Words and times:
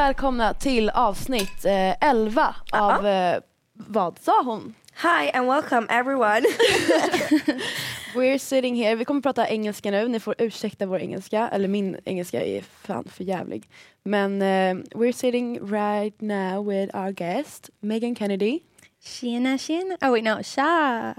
välkomna 0.00 0.54
till 0.54 0.90
avsnitt 0.90 1.64
eh, 1.64 2.08
11 2.08 2.54
av 2.72 3.06
eh, 3.06 3.40
Vad 3.72 4.18
sa 4.18 4.42
hon? 4.42 4.74
Hi 5.02 5.30
and 5.34 5.48
welcome 5.48 5.86
everyone. 5.90 6.42
We're 8.14 8.38
sitting 8.38 8.74
here, 8.76 8.94
vi 8.94 9.04
kommer 9.04 9.20
prata 9.20 9.48
engelska 9.48 9.90
nu, 9.90 10.08
ni 10.08 10.20
får 10.20 10.34
ursäkta 10.38 10.86
vår 10.86 10.98
engelska, 10.98 11.48
eller 11.52 11.68
min 11.68 11.98
engelska 12.04 12.42
är 12.42 12.62
fan 12.62 13.04
för 13.04 13.24
jävlig. 13.24 13.68
Men 14.02 14.42
eh, 14.42 14.84
we're 14.94 15.12
sitting 15.12 15.60
right 15.72 16.20
now 16.20 16.68
with 16.68 16.96
our 16.96 17.10
guest, 17.12 17.70
Megan 17.80 18.14
Kennedy. 18.14 18.60
Sheena, 19.04 19.58
Sheena. 19.58 19.96
Oh 20.02 20.12
wait, 20.12 20.24
no, 20.24 20.42
Sha. 20.42 21.14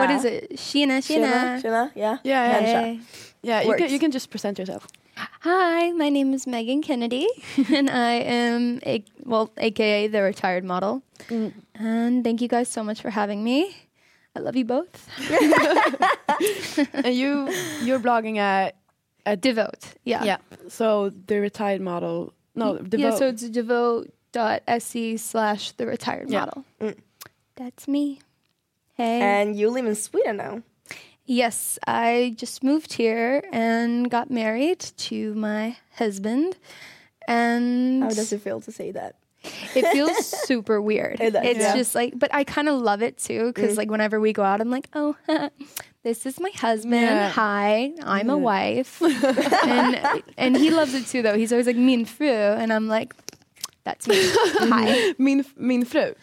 What 0.00 0.10
is 0.10 0.24
it? 0.24 0.60
Sheena, 0.60 1.00
Sheena. 1.00 1.60
Shana, 1.62 1.90
yeah. 1.94 2.16
Yeah, 2.24 2.62
yeah. 2.62 2.84
Hey. 2.84 3.00
Yeah 3.44 3.60
you, 3.62 3.74
can, 3.76 3.90
you 3.90 3.98
can 3.98 4.10
just 4.10 4.30
present 4.30 4.58
yourself. 4.58 4.88
Hi, 5.16 5.92
my 5.92 6.08
name 6.08 6.34
is 6.34 6.46
Megan 6.46 6.82
Kennedy, 6.82 7.28
and 7.72 7.88
I 7.88 8.14
am 8.14 8.80
a 8.84 9.04
well, 9.24 9.52
aka 9.58 10.08
the 10.08 10.22
retired 10.22 10.64
model. 10.64 11.02
Mm. 11.28 11.52
And 11.74 12.24
thank 12.24 12.40
you 12.40 12.48
guys 12.48 12.68
so 12.68 12.82
much 12.82 13.00
for 13.00 13.10
having 13.10 13.44
me. 13.44 13.76
I 14.34 14.40
love 14.40 14.56
you 14.56 14.64
both. 14.64 15.08
and 17.04 17.14
you, 17.14 17.48
you're 17.82 18.00
blogging 18.00 18.38
at, 18.38 18.74
at 19.24 19.40
Devote, 19.40 19.94
yeah, 20.02 20.24
yeah, 20.24 20.38
so 20.68 21.10
the 21.10 21.38
retired 21.38 21.80
model, 21.80 22.32
no, 22.56 22.78
the 22.78 22.98
yeah. 22.98 23.14
So 23.14 23.28
it's 23.28 23.48
devote.se 23.48 25.16
slash 25.18 25.70
the 25.72 25.86
retired 25.86 26.30
Yeah. 26.30 26.40
model. 26.40 26.64
Mm. 26.80 26.96
That's 27.54 27.86
me. 27.86 28.20
Hey. 28.94 29.20
And 29.20 29.56
you 29.56 29.70
live 29.70 29.86
in 29.86 29.94
Sweden 29.94 30.36
now. 30.38 30.62
Yes, 31.26 31.78
I 31.86 32.34
just 32.36 32.62
moved 32.62 32.92
here 32.92 33.42
and 33.52 34.10
got 34.10 34.30
married 34.30 34.80
to 34.80 35.34
my 35.34 35.76
husband. 35.96 36.56
And 37.26 38.02
How 38.02 38.10
does 38.10 38.32
it 38.32 38.42
feel 38.42 38.60
to 38.60 38.72
say 38.72 38.90
that? 38.92 39.16
it 39.74 39.86
feels 39.92 40.26
super 40.46 40.80
weird. 40.80 41.20
It 41.24 41.32
does, 41.32 41.44
it's 41.44 41.60
yeah. 41.60 41.76
just 41.76 41.94
like, 41.94 42.18
but 42.18 42.32
I 42.34 42.44
kind 42.44 42.68
of 42.68 42.80
love 42.80 43.02
it 43.02 43.18
too 43.18 43.46
because 43.46 43.74
mm. 43.74 43.78
like 43.78 43.90
whenever 43.90 44.20
we 44.20 44.32
go 44.32 44.42
out, 44.42 44.60
I'm 44.60 44.70
like, 44.70 44.88
oh, 44.94 45.16
this 46.02 46.26
is 46.26 46.40
my 46.40 46.50
husband. 46.50 47.02
Yeah. 47.02 47.30
Hi, 47.30 47.92
I'm 48.02 48.30
a 48.30 48.38
wife, 48.38 49.02
and 49.66 50.22
and 50.36 50.56
he 50.56 50.70
loves 50.70 50.94
it 50.94 51.06
too 51.06 51.22
though. 51.22 51.36
He's 51.36 51.52
always 51.52 51.66
like 51.66 51.76
min 51.76 52.04
fru, 52.04 52.28
and 52.28 52.72
I'm 52.72 52.88
like, 52.88 53.14
that's 53.84 54.06
me. 54.08 54.16
Hi, 54.18 55.14
Min, 55.18 55.44
min 55.56 55.84
fru. 55.84 56.14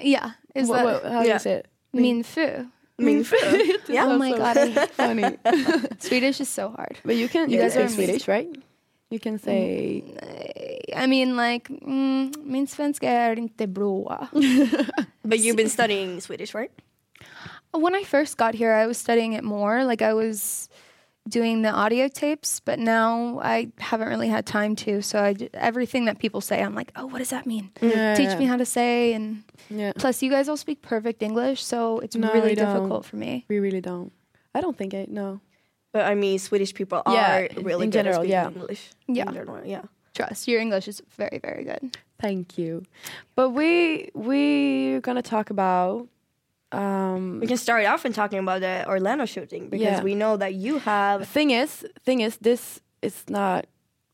yeah, 0.00 0.32
is 0.54 0.68
Wha- 0.68 0.76
that 0.76 0.84
wha- 1.04 1.10
how 1.10 1.22
Yeah. 1.22 1.34
you 1.34 1.38
say 1.38 1.52
it? 1.54 1.68
min 1.92 2.22
fru? 2.24 2.66
Min 2.98 3.24
mm. 3.24 3.26
fru. 3.28 3.38
yeah. 3.94 4.06
Oh 4.06 4.18
my 4.18 4.30
god, 4.36 4.56
I 4.56 4.68
hate 4.70 4.90
Funny. 4.90 5.24
Swedish 5.98 6.40
is 6.40 6.48
so 6.48 6.70
hard. 6.70 6.98
But 7.04 7.16
you 7.16 7.28
can 7.28 7.50
You 7.50 7.56
you 7.56 7.62
guys 7.62 7.74
can 7.74 7.82
are 7.82 7.88
say 7.88 7.94
Swedish, 7.94 8.28
right? 8.28 8.48
You 9.10 9.20
can 9.20 9.38
mm. 9.38 9.44
say 9.44 10.04
eh, 10.22 11.02
I 11.02 11.06
mean, 11.06 11.36
like, 11.36 11.68
mm, 11.68 12.32
min 12.44 12.66
svenska 12.66 13.08
är 13.08 13.38
inte 13.38 13.66
bra. 13.66 14.28
But 15.22 15.38
you've 15.38 15.56
been 15.56 15.70
studying 15.70 16.20
Swedish, 16.20 16.54
right? 16.54 16.70
When 17.72 17.94
I 17.94 18.04
first 18.04 18.36
got 18.36 18.54
here, 18.54 18.72
I 18.72 18.86
was 18.86 18.98
studying 18.98 19.32
it 19.32 19.42
more. 19.42 19.84
Like, 19.84 20.02
I 20.02 20.14
was 20.14 20.68
doing 21.28 21.62
the 21.62 21.70
audio 21.70 22.08
tapes, 22.08 22.60
but 22.60 22.78
now 22.78 23.40
I 23.42 23.72
haven't 23.78 24.08
really 24.08 24.28
had 24.28 24.44
time 24.46 24.76
to. 24.76 25.00
So, 25.02 25.22
I, 25.22 25.32
j- 25.34 25.48
everything 25.54 26.04
that 26.04 26.18
people 26.18 26.40
say, 26.40 26.62
I'm 26.62 26.74
like, 26.74 26.92
oh, 26.96 27.06
what 27.06 27.18
does 27.18 27.30
that 27.30 27.46
mean? 27.46 27.70
Yeah, 27.80 28.14
Teach 28.14 28.28
yeah. 28.28 28.38
me 28.38 28.44
how 28.44 28.56
to 28.56 28.66
say. 28.66 29.12
And 29.14 29.42
yeah. 29.70 29.92
plus, 29.96 30.22
you 30.22 30.30
guys 30.30 30.48
all 30.48 30.56
speak 30.56 30.82
perfect 30.82 31.22
English, 31.22 31.62
so 31.64 31.98
it's 32.00 32.14
No, 32.16 32.32
really 32.32 32.50
we 32.50 32.54
don't. 32.54 32.74
difficult 32.74 33.04
for 33.06 33.16
me. 33.16 33.44
We 33.48 33.58
really 33.58 33.80
don't. 33.80 34.12
I 34.54 34.60
don't 34.60 34.76
think 34.76 34.92
I 34.94 35.06
know. 35.08 35.40
But 35.92 36.06
I 36.06 36.14
mean, 36.14 36.38
Swedish 36.38 36.74
people 36.74 37.02
are 37.06 37.48
really 37.56 37.84
in 37.84 37.90
good 37.90 37.92
general, 38.04 38.16
at 38.16 38.22
speaking 38.22 38.30
yeah. 38.30 38.48
English. 38.48 38.90
Yeah. 39.06 39.28
In 39.28 39.34
general, 39.34 39.64
yeah. 39.64 39.82
Trust, 40.14 40.46
your 40.46 40.60
English 40.60 40.86
is 40.88 41.02
very, 41.16 41.38
very 41.42 41.64
good. 41.64 41.96
Thank 42.20 42.56
you. 42.58 42.84
But 43.34 43.50
we 43.50 44.10
we're 44.14 45.00
gonna 45.00 45.22
talk 45.22 45.50
about 45.50 46.06
um 46.74 47.40
We 47.40 47.46
can 47.46 47.56
start 47.56 47.84
off 47.86 48.04
in 48.06 48.12
talking 48.12 48.38
about 48.38 48.60
the 48.60 48.84
Orlando 48.88 49.24
shooting 49.26 49.68
because 49.68 49.98
Yeah. 49.98 50.02
we 50.02 50.14
know 50.14 50.36
that 50.36 50.54
you 50.54 50.78
have. 50.80 51.26
thing 51.28 51.50
is 51.50 51.86
thing 52.04 52.20
is 52.20 52.36
this 52.38 52.80
is 53.02 53.24
not 53.28 53.66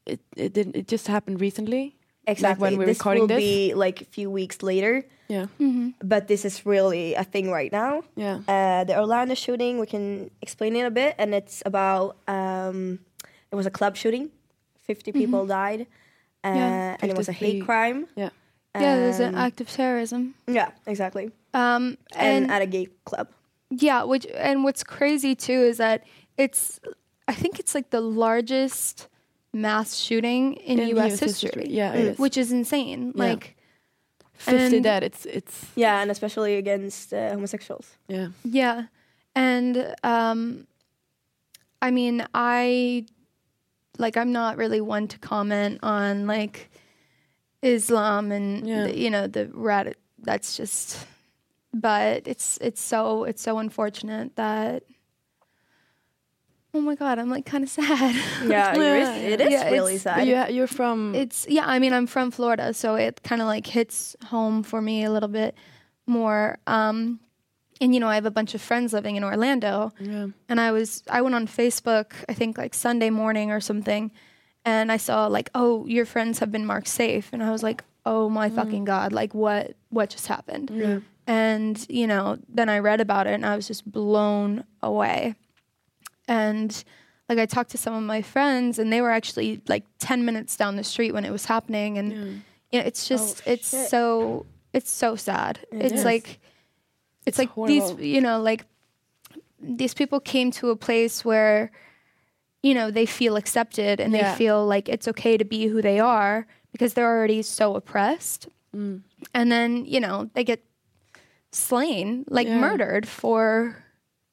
it 0.07 0.21
it 0.37 0.53
didn't 0.53 0.77
it 0.77 0.87
just 0.93 1.07
happened 1.09 1.41
recently. 1.41 1.97
Exactly. 2.27 2.63
when 2.63 2.79
we're 2.79 2.87
this 2.87 2.99
recording 2.99 3.23
will 3.23 3.29
this? 3.29 3.39
be 3.43 3.75
like 3.75 4.03
a 4.03 4.05
few 4.05 4.31
weeks 4.31 4.63
later, 4.63 5.03
Yeah. 5.29 5.47
but 6.05 6.29
this 6.29 6.45
is 6.45 6.65
really 6.67 7.15
a 7.15 7.25
thing 7.25 7.51
right 7.51 7.73
now. 7.73 8.03
Yeah. 8.15 8.37
Uh, 8.47 8.85
the 8.85 8.95
Orlando 9.01 9.35
shooting, 9.35 9.81
we 9.81 9.87
can 9.87 10.31
explain 10.43 10.77
it 10.77 10.85
a 10.87 10.91
bit, 10.91 11.15
and 11.19 11.35
it's 11.35 11.63
about 11.67 12.17
um, 12.29 13.01
it 13.51 13.57
was 13.57 13.67
a 13.67 13.71
club 13.71 13.97
shooting, 13.97 14.31
50 14.87 15.11
people 15.13 15.47
died, 15.47 15.87
uh, 16.45 16.55
Yeah. 16.55 16.97
and 17.01 17.11
it 17.11 17.17
was 17.17 17.29
a 17.29 17.33
hate 17.33 17.65
crime. 17.65 18.07
Yeah. 18.15 18.31
Yeah, 18.75 18.97
there's 18.97 19.21
an 19.21 19.35
Um, 19.35 19.41
act 19.41 19.61
of 19.61 19.69
terrorism. 19.71 20.35
Yeah, 20.47 20.71
exactly, 20.87 21.31
Um, 21.55 21.99
and, 22.15 22.45
and 22.45 22.51
at 22.53 22.63
a 22.63 22.67
gay 22.67 22.87
club. 23.05 23.29
Yeah, 23.71 24.03
which 24.05 24.27
and 24.35 24.65
what's 24.65 24.83
crazy 24.85 25.35
too 25.35 25.53
is 25.71 25.77
that 25.79 26.05
it's 26.37 26.81
I 27.29 27.35
think 27.35 27.59
it's 27.61 27.75
like 27.75 27.91
the 27.91 28.01
largest 28.01 29.09
mass 29.53 29.97
shooting 29.97 30.55
in, 30.55 30.79
In 30.79 30.97
US, 30.97 31.13
US 31.15 31.21
history. 31.21 31.49
history. 31.49 31.67
Yeah, 31.75 31.93
it 31.95 32.05
is. 32.07 32.19
Which 32.19 32.37
is 32.37 32.51
insane. 32.53 33.13
Yeah. 33.15 33.25
Like 33.25 33.57
Fifty 34.33 34.81
dead. 34.81 35.03
It's 35.05 35.27
it's 35.27 35.67
Yeah, 35.77 36.01
and 36.01 36.11
especially 36.11 36.57
against 36.57 37.13
uh, 37.13 37.31
homosexuals. 37.31 37.97
yeah. 38.09 38.29
yeah. 38.45 38.85
And 39.35 39.95
um 40.03 40.67
I 41.83 41.91
mean, 41.91 42.27
I 42.35 43.07
like 43.99 44.17
I'm 44.17 44.33
not 44.33 44.57
really 44.57 44.81
one 44.81 45.09
to 45.09 45.19
comment 45.19 45.81
on 45.83 46.27
like 46.27 46.70
Islam 47.63 48.33
and 48.33 48.67
Yeah. 48.67 48.85
the, 48.85 48.99
you 48.99 49.11
know 49.11 49.27
the 49.27 49.49
rat 49.53 49.97
that's 50.19 50.57
just 50.57 51.07
but 51.75 52.27
it's 52.27 52.59
it's 52.61 52.81
so 52.81 53.25
it's 53.25 53.43
so 53.43 53.59
unfortunate 53.59 54.37
that 54.37 54.83
Oh 56.73 56.81
my 56.81 56.95
god, 56.95 57.19
I'm 57.19 57.29
like 57.29 57.47
kind 57.47 57.65
of 57.65 57.71
sad. 57.71 58.15
Yeah, 58.47 58.77
Yeah, 58.77 58.77
it 58.77 59.03
is, 59.03 59.33
it 59.33 59.41
is 59.41 59.51
yeah, 59.53 59.71
really 59.71 59.95
it's- 59.97 60.03
sad. 60.03 60.19
But 60.19 60.27
you 60.51 60.55
you're 60.57 60.69
from 60.69 61.15
It's 61.17 61.47
yeah, 61.49 61.65
I 61.67 61.79
mean 61.81 61.93
I'm 61.93 62.07
from 62.07 62.31
Florida, 62.31 62.73
so 62.73 62.95
it 62.95 63.23
kind 63.25 63.43
of 63.43 63.49
like 63.49 63.67
hits 63.67 64.15
home 64.27 64.63
for 64.63 64.81
me 64.81 65.03
a 65.05 65.11
little 65.11 65.29
bit 65.29 65.57
more. 66.07 66.59
Um 66.69 67.19
and 67.81 67.93
you 67.95 67.99
know, 68.01 68.09
I 68.09 68.15
have 68.15 68.27
a 68.27 68.31
bunch 68.31 68.55
of 68.55 68.61
friends 68.61 68.93
living 68.93 69.17
in 69.17 69.25
Orlando. 69.25 69.93
yeah. 69.99 70.27
And 70.49 70.61
I 70.61 70.71
was 70.71 71.03
I 71.11 71.23
went 71.23 71.35
on 71.35 71.47
Facebook, 71.49 72.13
I 72.29 72.35
think 72.35 72.57
like 72.57 72.75
Sunday 72.75 73.11
morning 73.11 73.51
or 73.51 73.59
something, 73.61 74.13
and 74.65 74.93
I 74.93 74.97
saw 74.97 75.27
like, 75.27 75.51
"Oh, 75.55 75.87
your 75.87 76.05
friends 76.05 76.39
have 76.39 76.53
been 76.53 76.67
marked 76.67 76.89
safe." 76.89 77.31
And 77.33 77.43
I 77.43 77.51
was 77.51 77.63
like, 77.63 77.85
"Oh 78.05 78.29
my 78.29 78.51
mm. 78.51 78.55
fucking 78.55 78.85
god, 78.85 79.13
like 79.13 79.35
what 79.35 79.75
what 79.91 80.11
just 80.11 80.27
happened?" 80.27 80.71
Yeah. 80.73 81.01
And, 81.27 81.87
you 81.89 82.09
know, 82.09 82.39
then 82.49 82.69
I 82.69 82.81
read 82.81 83.01
about 83.01 83.29
it 83.29 83.35
and 83.35 83.47
I 83.47 83.55
was 83.55 83.69
just 83.69 83.89
blown 83.91 84.65
away. 84.83 85.37
And 86.27 86.83
like 87.29 87.39
I 87.39 87.47
talked 87.47 87.71
to 87.71 87.79
some 87.79 87.95
of 87.95 88.03
my 88.03 88.21
friends 88.21 88.81
and 88.81 88.93
they 88.93 89.01
were 89.01 89.13
actually 89.13 89.61
like 89.69 89.85
10 90.01 90.25
minutes 90.25 90.57
down 90.57 90.75
the 90.75 90.83
street 90.83 91.13
when 91.13 91.25
it 91.25 91.31
was 91.31 91.45
happening 91.45 91.99
and 91.99 92.13
you 92.73 92.81
know 92.81 92.85
it's 92.85 93.07
just 93.07 93.43
Oh, 93.47 93.53
it's 93.53 93.71
shit. 93.71 93.89
so 93.91 94.47
it's 94.73 94.91
so 94.91 95.15
sad. 95.15 95.61
it's 95.71 95.95
is. 95.95 96.05
like 96.05 96.41
it's, 97.27 97.27
It's 97.27 97.39
like 97.39 97.51
horrible. 97.51 97.95
these 97.97 98.07
you 98.15 98.21
know 98.21 98.41
like 98.41 98.65
these 99.61 99.95
people 99.95 100.19
came 100.19 100.51
to 100.53 100.71
a 100.71 100.77
place 100.77 101.25
where 101.25 101.71
you 102.63 102.75
know 102.75 102.91
they 102.91 103.07
feel 103.07 103.37
accepted 103.37 104.01
and 104.01 104.13
Yeah. 104.13 104.33
they 104.33 104.37
feel 104.39 104.67
like 104.67 104.89
it's 104.89 105.09
okay 105.09 105.37
to 105.37 105.45
be 105.45 105.67
who 105.69 105.81
they 105.83 105.99
are 106.01 106.47
because 106.73 106.95
they're 106.95 107.07
already 107.17 107.43
so 107.43 107.75
oppressed 107.75 108.49
Mm. 108.75 109.03
and 109.35 109.51
then 109.51 109.85
you 109.85 109.99
know 110.01 110.31
they 110.35 110.45
get 110.45 110.63
slain 111.53 112.25
like 112.29 112.47
Yeah. 112.47 112.61
murdered 112.61 113.09
for 113.09 113.77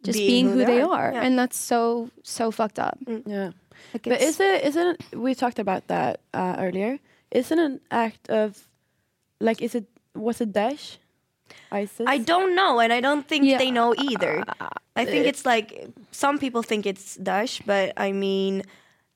just 0.04 0.18
Being 0.20 0.30
being, 0.30 0.46
who 0.48 0.60
who, 0.60 0.66
they 0.66 0.76
they 0.78 0.82
are, 0.82 1.10
are, 1.10 1.14
yeah. 1.14 1.22
and 1.26 1.38
that's 1.40 1.58
so 1.58 2.10
so 2.24 2.52
fucked 2.52 2.80
up 2.80 2.98
Yeah. 3.26 3.52
like 3.94 4.04
But 4.04 4.22
it's- 4.22 4.30
is 4.30 4.40
it 4.40 4.64
isn't 4.66 5.16
we 5.16 5.34
talked 5.34 5.60
about 5.60 5.88
that 5.88 6.20
uh, 6.34 6.56
earlier? 6.60 7.00
Isn't 7.32 7.60
an 7.60 7.80
act 7.90 8.30
of 8.30 8.68
like 9.42 9.62
is 9.62 9.74
it 9.76 9.86
was 10.16 10.40
it 10.42 10.54
Daesh? 10.54 10.98
ISIS? 11.72 12.06
I 12.08 12.18
don't 12.20 12.56
know, 12.56 12.80
and 12.80 12.92
I 12.94 13.00
don't 13.02 13.26
think 13.28 13.46
Yeah. 13.46 13.58
they 13.58 13.72
know 13.72 13.96
either. 13.98 14.44
I 14.96 15.06
think 15.06 15.26
it's 15.26 15.46
like 15.46 15.90
some 16.12 16.38
people 16.40 16.64
think 16.64 16.86
it's 16.86 17.18
Daesh, 17.18 17.62
but 17.66 17.94
I 17.98 18.12
mean, 18.12 18.64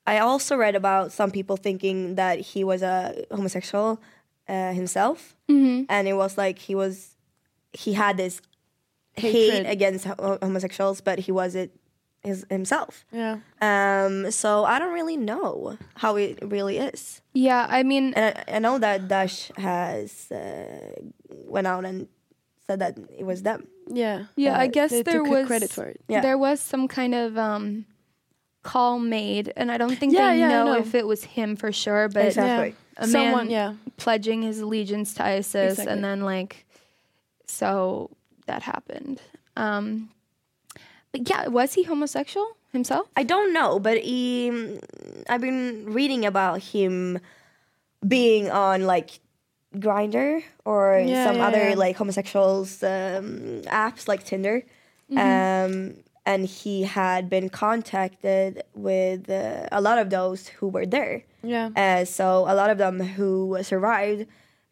I 0.06 0.18
also 0.18 0.56
read 0.56 0.74
about 0.74 1.12
some 1.12 1.30
people 1.30 1.56
thinking 1.56 2.16
that 2.16 2.40
he 2.40 2.64
was 2.64 2.82
a 2.82 3.24
homosexual 3.30 4.00
uh, 4.48 4.72
himself, 4.72 5.36
and 5.88 6.08
it 6.08 6.14
was 6.14 6.36
like 6.38 6.58
he 6.58 6.74
was 6.74 7.16
he 7.72 7.92
had 7.94 8.16
this 8.16 8.40
hate 9.14 9.64
against 9.66 10.06
homosexuals, 10.06 11.00
but 11.00 11.18
he 11.20 11.32
was 11.32 11.54
it 11.54 11.70
his, 12.22 12.46
himself. 12.50 13.04
Yeah. 13.12 13.38
Um, 13.60 14.30
so 14.30 14.64
I 14.64 14.78
don't 14.78 14.94
really 14.94 15.16
know 15.16 15.76
how 15.96 16.16
it 16.16 16.38
really 16.42 16.78
is. 16.78 17.20
yeah 17.34 17.66
i 17.70 17.82
mean 17.82 18.12
And 18.14 18.36
I, 18.48 18.56
I 18.56 18.58
know 18.58 18.78
that 18.78 19.08
Daesh 19.08 19.50
has 19.58 20.30
uh, 20.30 21.00
went 21.48 21.66
out 21.66 21.84
and 21.84 22.08
said 22.66 22.78
that 22.80 22.98
it 23.18 23.24
was 23.24 23.42
them. 23.42 23.66
Yeah. 23.88 24.24
Yeah, 24.36 24.58
I 24.58 24.66
guess 24.68 24.90
they 24.90 25.02
there 25.02 25.22
was 25.24 25.46
credit 25.46 25.70
for 25.70 25.84
it. 25.84 26.00
Yeah. 26.08 26.20
there 26.20 26.38
was 26.38 26.60
some 26.60 26.88
kind 26.88 27.14
of 27.14 27.36
um 27.38 27.86
call 28.62 29.00
made 29.00 29.52
and 29.56 29.72
i 29.72 29.76
don't 29.76 29.96
think 29.98 30.12
Yeah, 30.12 30.30
they 30.30 30.38
yeah, 30.38 30.46
I 30.46 30.50
know, 30.50 30.64
know. 30.66 30.78
if 30.78 30.94
it 30.94 31.04
was 31.04 31.24
him 31.24 31.56
for 31.56 31.72
sure 31.72 32.08
but 32.08 32.26
Exactly. 32.26 32.76
a 32.96 33.08
Someone, 33.08 33.48
man 33.48 33.50
yeah. 33.50 33.74
pledging 33.96 34.42
his 34.42 34.60
allegiance 34.60 35.14
to 35.14 35.24
isis 35.24 35.72
Exactly. 35.72 35.92
and 35.92 36.04
then 36.04 36.20
like 36.20 36.64
so 37.48 38.08
that 38.46 38.62
happened 38.62 39.20
um 39.56 40.10
but 41.10 41.28
yeah 41.28 41.48
was 41.48 41.74
he 41.74 41.82
homosexual 41.82 42.56
himself 42.72 43.08
I 43.16 43.24
don't 43.24 43.52
know, 43.52 43.80
but 43.80 43.98
he, 43.98 44.78
I've 45.28 45.40
been 45.42 45.86
reading 45.92 46.24
about 46.24 46.62
him 46.62 47.18
being 48.06 48.48
on 48.48 48.86
like 48.86 49.18
Grindr 49.76 50.42
or 50.64 50.98
Yeah, 50.98 51.26
some 51.26 51.36
yeah, 51.36 51.46
other 51.46 51.68
yeah. 51.70 51.74
like 51.74 51.96
homosexuals 51.96 52.82
um, 52.82 53.62
apps 53.66 54.08
like 54.08 54.24
Tinder. 54.24 54.62
Um, 55.16 55.94
and 56.24 56.46
he 56.46 56.84
had 56.84 57.28
been 57.28 57.48
contacted 57.50 58.62
with 58.74 59.28
uh, 59.28 59.66
a 59.72 59.80
lot 59.80 59.98
of 59.98 60.08
those 60.10 60.48
who 60.48 60.68
were 60.68 60.86
there. 60.86 61.24
Yeah. 61.42 61.70
Uh, 61.76 62.04
so 62.04 62.44
a 62.48 62.54
lot 62.54 62.70
of 62.70 62.78
them 62.78 63.00
who 63.00 63.58
survived 63.62 64.26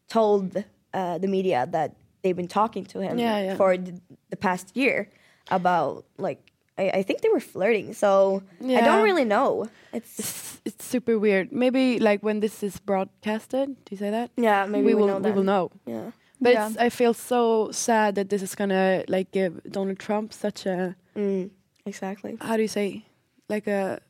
told 0.08 0.64
uh, 0.94 1.18
the 1.18 1.26
media 1.28 1.66
that 1.70 1.96
they've 2.22 2.36
been 2.36 2.48
talking 2.48 2.84
to 2.86 3.00
him 3.00 3.18
for 3.56 3.76
the, 3.76 4.00
the 4.30 4.36
past 4.36 4.76
year 4.76 5.10
about 5.50 6.04
like 6.18 6.49
I, 6.80 6.98
I 6.98 7.02
think 7.02 7.20
they 7.20 7.28
were 7.28 7.40
flirting. 7.54 7.94
So 7.94 8.42
I 8.78 8.80
don't 8.80 9.04
really 9.04 9.24
know. 9.24 9.68
It's 9.92 10.18
It's, 10.18 10.60
it's 10.68 10.84
super 10.84 11.18
weird. 11.18 11.52
Maybe 11.52 11.98
like 11.98 12.20
when 12.22 12.40
this 12.40 12.62
is 12.62 12.80
broadcasted, 12.80 13.66
do 13.84 13.88
you 13.90 13.98
say 13.98 14.10
that? 14.10 14.30
yeah, 14.36 14.66
maybe 14.66 14.86
we 14.86 14.94
we, 14.94 15.00
will 15.00 15.08
know 15.20 15.28
we 15.28 15.32
will 15.36 15.44
know. 15.52 15.70
Yeah. 15.86 16.10
But 16.40 16.52
Yeah. 16.54 16.68
it's, 16.68 16.76
I 16.86 16.88
feel 16.90 17.14
so 17.14 17.70
sad 17.70 18.14
that 18.14 18.28
this 18.28 18.42
is 18.42 18.54
gonna 18.54 19.04
like 19.08 19.30
give 19.32 19.52
Donald 19.70 19.98
Trump 19.98 20.32
such 20.32 20.66
a 20.66 20.94
Mm, 21.16 21.50
exactly. 21.84 22.36
how 22.40 22.56
do 22.56 22.62
you 22.62 22.68
say 22.68 23.04
like 23.48 23.66
a, 23.66 24.00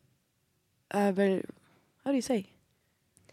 a 0.90 1.12
very 1.12 1.42
how 2.04 2.10
do 2.12 2.16
you 2.16 2.22
say 2.22 2.44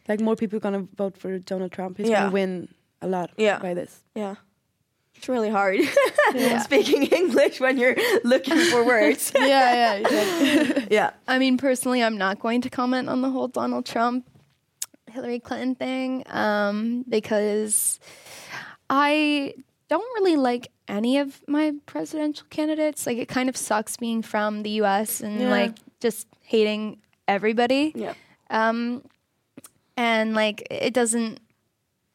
like 0.08 0.24
more 0.24 0.36
people 0.36 0.60
gonna 0.60 0.88
vote 0.98 1.18
for 1.18 1.38
Donald 1.40 1.72
Trump. 1.72 1.98
He's 1.98 2.10
Yeah. 2.10 2.20
gonna 2.22 2.32
win 2.34 2.68
a 3.02 3.08
lot 3.08 3.30
Yeah. 3.38 3.60
by 3.60 3.74
this. 3.74 4.02
Yeah. 4.16 4.36
It's 5.18 5.28
really 5.28 5.50
hard 5.50 5.80
speaking 6.64 7.04
English 7.08 7.60
when 7.60 7.78
you're 7.78 7.96
looking 8.24 8.58
for 8.72 8.86
words. 8.94 9.32
yeah, 9.36 9.44
yeah, 9.48 9.94
exactly. 9.96 10.88
yeah. 10.92 11.12
I 11.28 11.40
mean, 11.40 11.58
personally, 11.58 12.04
I'm 12.04 12.18
not 12.18 12.40
going 12.40 12.62
to 12.62 12.70
comment 12.70 13.10
on 13.10 13.22
the 13.22 13.30
whole 13.30 13.48
Donald 13.48 13.86
Trump, 13.86 14.26
Hillary 15.10 15.40
Clinton 15.40 15.76
thing 15.76 16.24
um, 16.28 17.04
because 17.10 18.00
I 18.90 19.54
don't 19.90 20.06
really 20.22 20.36
like 20.38 20.72
any 20.88 21.18
of 21.18 21.42
my 21.48 21.74
presidential 21.86 22.46
candidates. 22.50 23.06
Like, 23.08 23.18
it 23.18 23.28
kind 23.28 23.50
of 23.50 23.58
sucks 23.58 23.98
being 23.98 24.22
from 24.22 24.64
the 24.64 24.70
US 24.82 25.22
and 25.22 25.40
Yeah. 25.42 25.50
like 25.50 25.74
just 26.00 26.28
hating 26.44 27.00
everybody. 27.28 27.92
Yeah. 27.96 28.14
Um, 28.50 29.04
and 29.98 30.34
like, 30.36 30.66
it 30.70 30.94
doesn't 30.94 31.40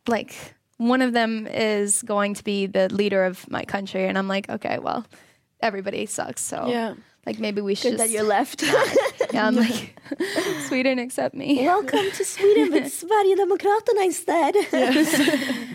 like 0.06 0.54
one 0.88 1.02
of 1.02 1.12
them 1.12 1.46
is 1.46 2.02
going 2.02 2.34
to 2.34 2.44
be 2.44 2.66
the 2.66 2.88
leader 2.92 3.24
of 3.24 3.48
my 3.50 3.64
country, 3.64 4.06
and 4.08 4.16
I'm 4.18 4.28
like, 4.28 4.48
okay, 4.50 4.78
well, 4.78 5.04
everybody 5.60 6.06
sucks. 6.06 6.42
So 6.42 6.66
Yeah. 6.68 6.94
like 7.26 7.38
maybe 7.38 7.60
we 7.60 7.74
should 7.74 7.92
Good 7.92 8.00
that 8.00 8.10
you're 8.10 8.24
left. 8.26 8.62
yeah, 9.32 9.46
I'm 9.46 9.54
like, 9.56 9.94
Sweden, 10.68 10.98
accept 10.98 11.34
me. 11.34 11.64
Welcome 11.64 12.10
to 12.18 12.24
Sweden 12.24 12.72
with 12.72 12.84
Sverigedemokraterna 12.92 14.04
instead. 14.04 14.54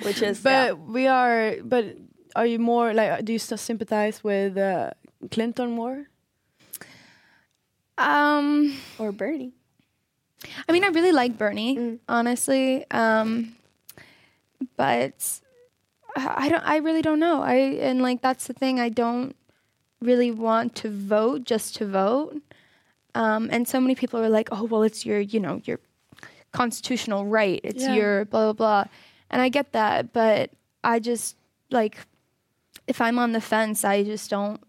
Which 0.04 0.22
is 0.22 0.40
But 0.42 0.52
yeah. 0.52 0.72
we 0.74 1.08
are. 1.08 1.56
But 1.64 1.86
are 2.36 2.46
you 2.46 2.60
more 2.60 2.94
like? 2.94 3.24
Do 3.26 3.32
you 3.34 3.40
still 3.40 3.58
sympathize 3.58 4.24
with 4.24 4.58
uh, 4.58 4.92
Clinton 5.32 5.72
more? 5.72 6.06
Um, 7.98 8.78
or 9.00 9.12
Bernie. 9.12 9.54
I 10.70 10.72
mean, 10.72 10.84
I 10.84 10.90
really 10.90 11.12
like 11.12 11.38
Bernie, 11.38 11.98
honestly. 12.08 12.86
Um, 12.92 13.56
but 14.78 15.42
I 16.16 16.48
don't. 16.50 16.64
I 16.64 16.78
really 16.78 17.02
don't 17.02 17.20
know. 17.20 17.42
I 17.42 17.56
and 17.82 18.02
like 18.02 18.22
that's 18.22 18.48
the 18.48 18.54
thing. 18.54 18.80
I 18.80 18.90
don't 18.90 19.36
really 20.02 20.32
want 20.32 20.76
to 20.76 20.90
vote 20.90 21.44
just 21.44 21.76
to 21.78 21.86
vote. 21.86 22.38
Um, 23.16 23.50
and 23.52 23.68
so 23.68 23.82
many 23.82 23.96
people 23.96 24.20
are 24.20 24.30
like, 24.30 24.50
"Oh, 24.52 24.64
well, 24.64 24.84
it's 24.84 25.06
your, 25.06 25.20
you 25.20 25.40
know, 25.40 25.62
your 25.66 25.80
constitutional 26.52 27.26
right. 27.26 27.60
It's 27.64 27.84
Yeah. 27.84 27.94
your 27.96 28.26
blah 28.26 28.46
blah 28.46 28.54
blah." 28.54 28.84
And 29.30 29.42
I 29.42 29.50
get 29.50 29.74
that, 29.74 30.14
but 30.14 30.52
I 30.84 31.00
just 31.00 31.36
like 31.72 31.98
if 32.88 33.02
I'm 33.02 33.20
on 33.20 33.34
the 33.34 33.42
fence, 33.42 33.84
I 33.84 34.04
just 34.04 34.30
don't 34.30 34.62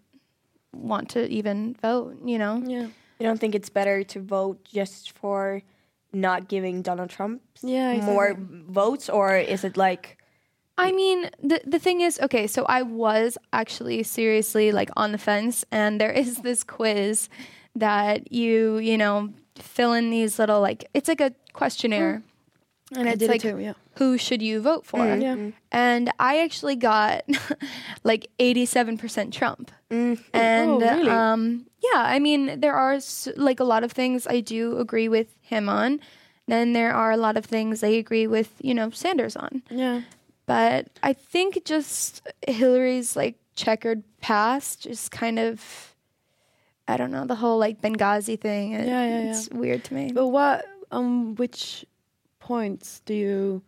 want 0.75 1.11
to 1.11 1.29
even 1.29 1.75
vote. 1.81 2.19
You 2.25 2.39
know? 2.39 2.63
Yeah. 2.67 2.89
You 3.21 3.27
don't 3.27 3.39
think 3.41 3.55
it's 3.55 3.69
better 3.71 4.05
to 4.05 4.21
vote 4.21 4.65
just 4.65 5.13
for 5.13 5.63
not 6.13 6.49
giving 6.49 6.83
Donald 6.83 7.11
Trump 7.11 7.43
Yeah, 7.63 7.95
more 8.01 8.37
votes, 8.39 9.09
or 9.09 9.37
is 9.37 9.65
it 9.65 9.77
like 9.77 10.19
I 10.79 10.93
mean, 10.93 11.29
the 11.43 11.61
the 11.67 11.81
thing 11.81 12.01
is, 12.01 12.21
okay, 12.21 12.47
so 12.47 12.65
I 12.65 12.83
was 12.83 13.37
actually 13.53 14.05
seriously 14.05 14.71
like 14.71 14.91
on 14.97 15.11
the 15.13 15.19
fence, 15.19 15.65
and 15.73 16.01
there 16.01 16.13
is 16.13 16.37
this 16.43 16.63
quiz 16.63 17.29
that 17.75 18.33
you 18.33 18.79
you 18.79 18.97
know 18.97 19.33
fill 19.57 19.93
in 19.93 20.11
these 20.11 20.39
little 20.39 20.61
like 20.61 20.89
it's 20.95 21.09
like 21.09 21.21
a 21.21 21.35
questionnaire, 21.53 22.23
mm. 22.25 22.28
And 22.97 23.09
I 23.09 23.13
it's 23.13 23.19
did 23.21 23.31
like 23.31 23.45
it 23.45 23.53
too. 23.53 23.59
Yeah. 23.59 23.73
who 23.97 24.17
should 24.19 24.41
you 24.43 24.61
vote 24.61 24.87
for? 24.87 25.05
Yeah. 25.17 25.51
And 25.73 26.11
I 26.19 26.39
actually 26.43 26.77
got 26.77 27.25
like 28.05 28.29
eighty 28.39 28.67
seven 28.67 28.97
percent 28.99 29.33
Trump, 29.35 29.71
and 29.91 30.19
Oh, 30.35 30.79
really? 30.81 31.09
um, 31.09 31.67
yeah, 31.83 32.03
I 32.03 32.19
mean 32.19 32.61
there 32.61 32.75
are 32.75 32.99
like 33.37 33.61
a 33.61 33.65
lot 33.65 33.85
of 33.85 33.93
things 33.93 34.27
I 34.27 34.41
do 34.41 34.79
agree 34.79 35.09
with 35.09 35.29
him 35.41 35.69
on. 35.69 36.01
Then 36.47 36.73
there 36.73 36.95
are 36.95 37.11
a 37.11 37.17
lot 37.19 37.37
of 37.37 37.45
things 37.45 37.83
I 37.85 37.89
agree 37.89 38.27
with, 38.27 38.55
you 38.63 38.73
know, 38.75 38.89
Sanders 38.91 39.37
on 39.37 39.63
Yeah. 39.71 40.01
but 40.47 40.89
I 41.03 41.13
think 41.13 41.63
just 41.67 42.27
Hillary's 42.47 43.17
like 43.17 43.37
checkered 43.55 44.03
past 44.23 44.83
just 44.83 45.11
kind 45.11 45.39
of 45.39 45.95
I 46.87 46.97
don't 46.97 47.11
know 47.11 47.27
the 47.27 47.35
whole 47.35 47.59
like 47.59 47.83
Benghazi 47.83 48.41
thing. 48.41 48.73
It, 48.73 48.87
Yeah, 48.89 49.05
yeah, 49.07 49.31
It's 49.31 49.51
weird 49.51 49.85
to 49.85 49.95
me. 49.95 50.11
But 50.13 50.29
what? 50.29 50.65
Um, 50.91 51.35
which 51.35 51.85
points 52.49 53.03
do 53.05 53.13
you 53.13 53.63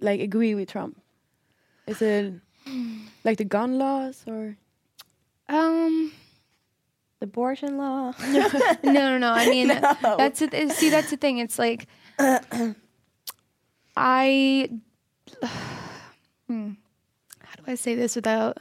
like 0.00 0.20
agree 0.20 0.56
with 0.56 0.68
Trump? 0.68 1.00
Is 1.86 2.02
it 2.02 2.34
like 3.22 3.38
the 3.38 3.44
gun 3.44 3.78
laws 3.78 4.24
or? 4.26 4.56
Um, 5.48 6.10
the 7.20 7.26
abortion 7.26 7.78
law? 7.78 8.12
no, 8.28 8.48
no, 8.82 9.18
no. 9.18 9.30
I 9.32 9.48
mean, 9.48 9.68
that's 10.02 10.42
it. 10.42 10.72
See, 10.72 10.90
that's 10.90 11.10
the 11.10 11.16
thing. 11.16 11.38
It's 11.38 11.56
like 11.58 11.86
I. 13.96 14.70
Hmm, 16.46 16.72
how 17.40 17.56
do 17.56 17.62
I 17.66 17.74
say 17.74 17.94
this 17.94 18.14
without? 18.14 18.58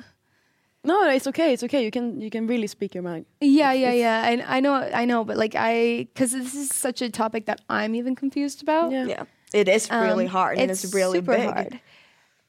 No, 0.86 1.10
it's 1.10 1.28
okay. 1.28 1.54
It's 1.54 1.63
okay. 1.63 1.84
You 1.86 1.92
can 1.92 2.20
you 2.20 2.30
can 2.30 2.46
really 2.48 2.68
speak 2.68 2.94
your 2.94 3.04
mind. 3.04 3.25
Yeah, 3.40 3.72
yeah, 3.74 3.94
yeah. 3.94 4.22
I 4.25 4.58
I 4.58 4.60
know, 4.60 4.74
I 4.74 5.06
know, 5.06 5.24
but 5.24 5.38
like 5.38 5.56
I, 5.56 6.08
because 6.13 6.34
this 6.34 6.54
is 6.56 6.70
such 6.75 7.02
a 7.02 7.10
topic 7.10 7.46
that 7.46 7.62
I'm 7.70 7.96
even 7.96 8.16
confused 8.16 8.62
about. 8.62 8.92
Yeah. 8.92 9.06
Yeah, 9.06 9.24
it 9.54 9.68
is 9.70 9.90
really 9.90 10.25
Um, 10.25 10.32
hard 10.32 10.58
and 10.60 10.70
it's, 10.70 10.94
really 10.94 11.20
super 11.20 11.38
big. 11.38 11.50
hard. 11.50 11.80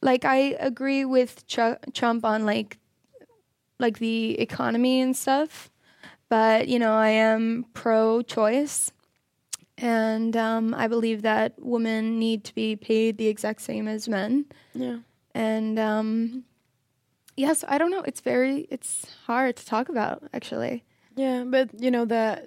Like 0.03 0.25
I 0.25 0.57
agree 0.59 1.05
with 1.05 1.47
Tru- 1.47 1.79
Trump 1.93 2.25
on 2.25 2.45
like 2.45 2.79
like 3.79 3.99
the 4.00 4.38
economy 4.41 5.00
and 5.00 5.17
stuff, 5.17 5.71
but 6.29 6.67
you 6.69 6.79
know 6.79 6.93
I 6.93 7.11
am 7.11 7.67
pro-choice, 7.73 8.93
and 9.79 10.37
um, 10.37 10.75
I 10.75 10.88
believe 10.88 11.23
that 11.23 11.55
women 11.59 12.19
need 12.19 12.43
to 12.45 12.55
be 12.55 12.76
paid 12.76 13.17
the 13.19 13.29
exact 13.29 13.61
same 13.62 13.87
as 13.88 14.09
men. 14.09 14.47
Yeah. 14.75 14.99
And 15.35 15.79
um, 15.79 16.45
yes, 17.37 17.64
I 17.69 17.79
don't 17.79 17.91
know. 17.91 18.03
It's 18.07 18.21
very 18.21 18.67
it's 18.71 19.07
hard 19.26 19.57
to 19.57 19.64
talk 19.67 19.88
about 19.88 20.23
actually. 20.33 20.83
Yeah, 21.17 21.45
but 21.47 21.69
you 21.81 21.91
know 21.91 22.05
that 22.07 22.45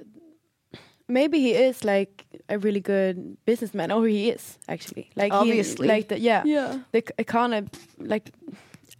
maybe 1.08 1.40
he 1.40 1.52
is 1.54 1.84
like 1.84 2.26
a 2.50 2.58
really 2.58 2.82
good 2.82 3.38
businessman, 3.46 3.92
or 3.92 4.06
he 4.08 4.30
is 4.30 4.58
actually 4.68 5.10
like 5.16 5.32
he- 5.32 5.38
Obviously. 5.40 5.88
like 5.88 6.08
the, 6.08 6.20
yeah, 6.20 6.44
Yeah. 6.46 6.80
the 6.92 7.00
c- 7.08 7.14
economy 7.18 7.68
like 7.98 8.32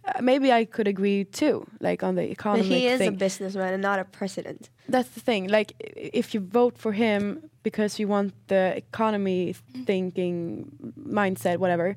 uh, 0.04 0.22
maybe 0.22 0.52
I 0.52 0.64
could 0.64 0.88
agree 0.88 1.24
too, 1.24 1.66
like 1.80 2.02
on 2.02 2.14
the 2.14 2.22
But 2.22 2.30
economy 2.30 2.68
he 2.68 2.86
is 2.86 2.98
thing. 2.98 3.08
a 3.08 3.12
businessman 3.12 3.72
and 3.74 3.82
not 3.82 3.98
a 3.98 4.04
president. 4.04 4.70
That's 4.88 5.08
the 5.10 5.20
thing. 5.20 5.48
Like, 5.48 5.72
if 6.14 6.32
you 6.34 6.40
vote 6.40 6.78
for 6.78 6.92
him 6.92 7.50
because 7.62 7.98
you 8.00 8.08
want 8.08 8.32
the 8.48 8.74
economy 8.76 9.54
thinking 9.84 10.70
mindset, 10.98 11.58
whatever, 11.58 11.96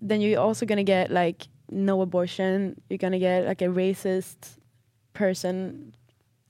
then 0.00 0.20
you're 0.20 0.38
also 0.40 0.64
gonna 0.66 0.84
get 0.84 1.10
like 1.10 1.48
no 1.70 2.02
abortion. 2.02 2.80
You're 2.88 2.98
gonna 2.98 3.18
get 3.18 3.46
like 3.46 3.62
a 3.62 3.66
racist 3.66 4.58
person 5.12 5.94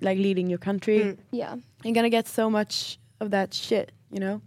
like 0.00 0.18
leading 0.18 0.48
your 0.48 0.58
country. 0.58 1.00
Mm. 1.00 1.18
Yeah. 1.30 1.56
You're 1.84 1.94
gonna 1.94 2.10
get 2.10 2.26
so 2.26 2.50
much 2.50 2.98
of 3.20 3.30
that 3.30 3.54
shit, 3.54 3.92
you 4.10 4.20
know. 4.20 4.40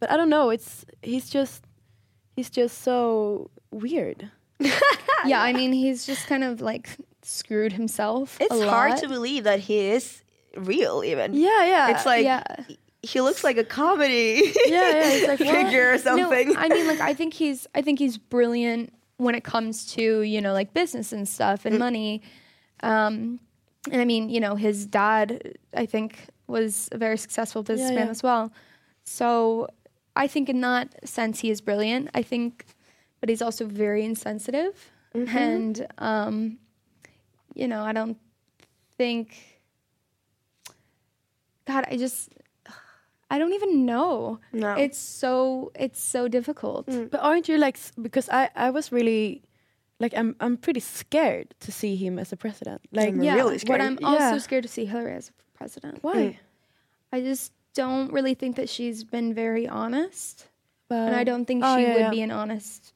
But 0.00 0.10
I 0.10 0.16
don't 0.16 0.30
know. 0.30 0.50
It's 0.50 0.84
he's 1.02 1.30
just 1.30 1.64
he's 2.36 2.50
just 2.50 2.82
so 2.82 3.50
weird. 3.70 4.30
yeah, 5.24 5.42
I 5.42 5.52
mean, 5.52 5.72
he's 5.72 6.06
just 6.06 6.26
kind 6.26 6.44
of 6.44 6.60
like 6.60 6.88
screwed 7.22 7.72
himself. 7.72 8.36
It's 8.40 8.54
a 8.54 8.68
hard 8.68 8.98
to 8.98 9.08
believe 9.08 9.44
that 9.44 9.60
he 9.60 9.78
is 9.78 10.22
real. 10.56 11.02
Even 11.04 11.34
Yeah, 11.34 11.64
yeah. 11.64 11.90
it's 11.90 12.06
like 12.06 12.24
yeah. 12.24 12.42
he 13.02 13.20
looks 13.20 13.42
like 13.42 13.56
a 13.56 13.64
comedy 13.64 14.52
Yeah, 14.66 15.16
yeah, 15.16 15.26
like, 15.28 15.38
figure 15.38 15.92
or 15.92 15.98
something. 15.98 16.52
No, 16.52 16.58
I 16.58 16.68
mean, 16.68 16.86
like, 16.86 17.00
I 17.00 17.14
think 17.14 17.34
he's, 17.34 17.66
I 17.74 17.82
think 17.82 17.98
he's 17.98 18.18
brilliant 18.18 18.92
when 19.22 19.34
it 19.34 19.44
comes 19.44 19.86
to 19.94 20.22
you 20.22 20.40
know 20.40 20.52
like 20.52 20.72
business 20.74 21.12
and 21.12 21.28
stuff 21.28 21.62
Mm. 21.62 21.66
and 21.66 21.78
money. 21.78 22.22
Um, 22.82 23.40
and 23.90 24.00
I 24.00 24.04
mean, 24.04 24.28
you 24.30 24.40
know, 24.40 24.54
his 24.54 24.86
dad, 24.86 25.56
I 25.74 25.86
think, 25.86 26.10
was 26.46 26.88
a 26.92 26.98
very 26.98 27.16
successful 27.18 27.62
businessman 27.62 28.06
yeah. 28.06 28.10
as 28.10 28.22
well. 28.22 28.52
So 29.04 29.68
I 30.14 30.26
think 30.28 30.48
in 30.48 30.60
that 30.60 31.08
sense, 31.08 31.40
he 31.40 31.50
is 31.50 31.60
brilliant. 31.60 32.08
I 32.14 32.22
think, 32.22 32.64
but 33.20 33.28
he's 33.28 33.42
also 33.42 33.64
very 33.66 34.04
insensitive, 34.04 34.74
Mm-hmm. 35.14 35.36
and 35.36 35.86
um, 35.98 36.58
you 37.54 37.68
know, 37.68 37.82
I 37.84 37.92
don't 37.92 38.16
think. 38.96 39.26
God, 41.66 41.84
I 41.88 41.96
just, 41.96 42.30
I 43.32 43.38
don't 43.40 43.54
even 43.54 43.86
know. 43.86 44.38
No. 44.52 44.74
It's 44.84 44.98
so 44.98 45.72
it's 45.84 46.00
so 46.14 46.28
difficult. 46.28 46.86
Mm. 46.86 47.10
But 47.10 47.20
aren't 47.28 47.48
you 47.48 47.56
like 47.66 47.78
because 48.06 48.28
I 48.28 48.50
I 48.66 48.68
was 48.70 48.92
really 48.92 49.42
like 49.98 50.12
I'm 50.20 50.34
I'm 50.44 50.56
pretty 50.56 50.80
scared 50.80 51.48
to 51.64 51.70
see 51.72 51.94
him 51.96 52.18
as 52.18 52.32
a 52.32 52.36
president. 52.36 52.80
Like 52.92 53.08
I'm 53.14 53.22
Yeah, 53.22 53.34
really 53.40 53.58
but. 53.66 53.80
I'm 53.80 53.98
also 54.04 54.34
Yeah. 54.34 54.38
scared 54.38 54.64
to 54.68 54.68
see 54.76 54.84
Hillary 54.84 55.14
as 55.16 55.28
a 55.30 55.34
president. 55.58 55.98
why? 56.02 56.16
Mm. 56.16 56.36
I 57.14 57.20
just 57.30 57.52
don't 57.74 58.12
really 58.12 58.34
think 58.34 58.56
that 58.56 58.68
she's 58.68 59.04
been 59.04 59.34
very 59.34 59.66
honest, 59.68 60.48
But 60.88 61.08
and 61.08 61.16
I 61.16 61.24
don't 61.24 61.46
think 61.48 61.64
Oh, 61.64 61.76
she 61.76 61.82
yeah, 61.82 61.94
would 61.94 62.00
yeah. 62.06 62.10
be 62.18 62.22
an 62.22 62.30
honest 62.30 62.92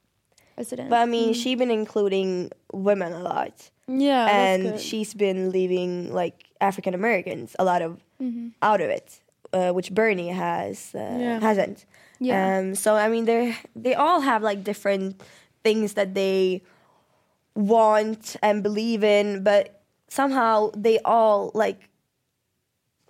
president. 0.55 0.89
But 0.89 0.99
I 1.01 1.05
mean, 1.05 1.29
mm. 1.33 1.35
she's 1.41 1.57
been 1.57 1.71
including 1.71 2.51
women 2.73 3.11
a 3.13 3.19
lot, 3.21 3.71
yeah, 3.87 4.25
that's 4.25 4.37
and 4.37 4.61
good. 4.63 4.79
she's 4.81 5.13
been 5.13 5.49
leaving 5.57 6.13
like 6.13 6.37
African 6.61 6.93
Americans 6.93 7.55
a 7.59 7.63
lot 7.71 7.81
of 7.81 7.91
Mm-hmm. 8.21 8.47
out 8.61 8.81
of 8.81 8.89
it, 8.89 9.21
uh, 9.53 9.71
which 9.71 9.91
Bernie 9.93 10.29
has 10.29 10.91
uh, 10.95 10.99
Yeah. 11.19 11.39
hasn't. 11.39 11.85
Yeah. 12.19 12.57
Um, 12.59 12.75
so 12.75 12.95
I 12.95 13.07
mean, 13.09 13.25
they 13.25 13.55
they 13.75 13.93
all 13.95 14.21
have 14.21 14.41
like 14.43 14.63
different 14.63 15.21
things 15.63 15.93
that 15.93 16.13
they 16.13 16.61
want 17.55 18.35
and 18.41 18.63
believe 18.63 19.03
in, 19.03 19.43
but 19.43 19.81
somehow 20.07 20.71
they 20.75 20.99
all 20.99 21.51
like 21.53 21.89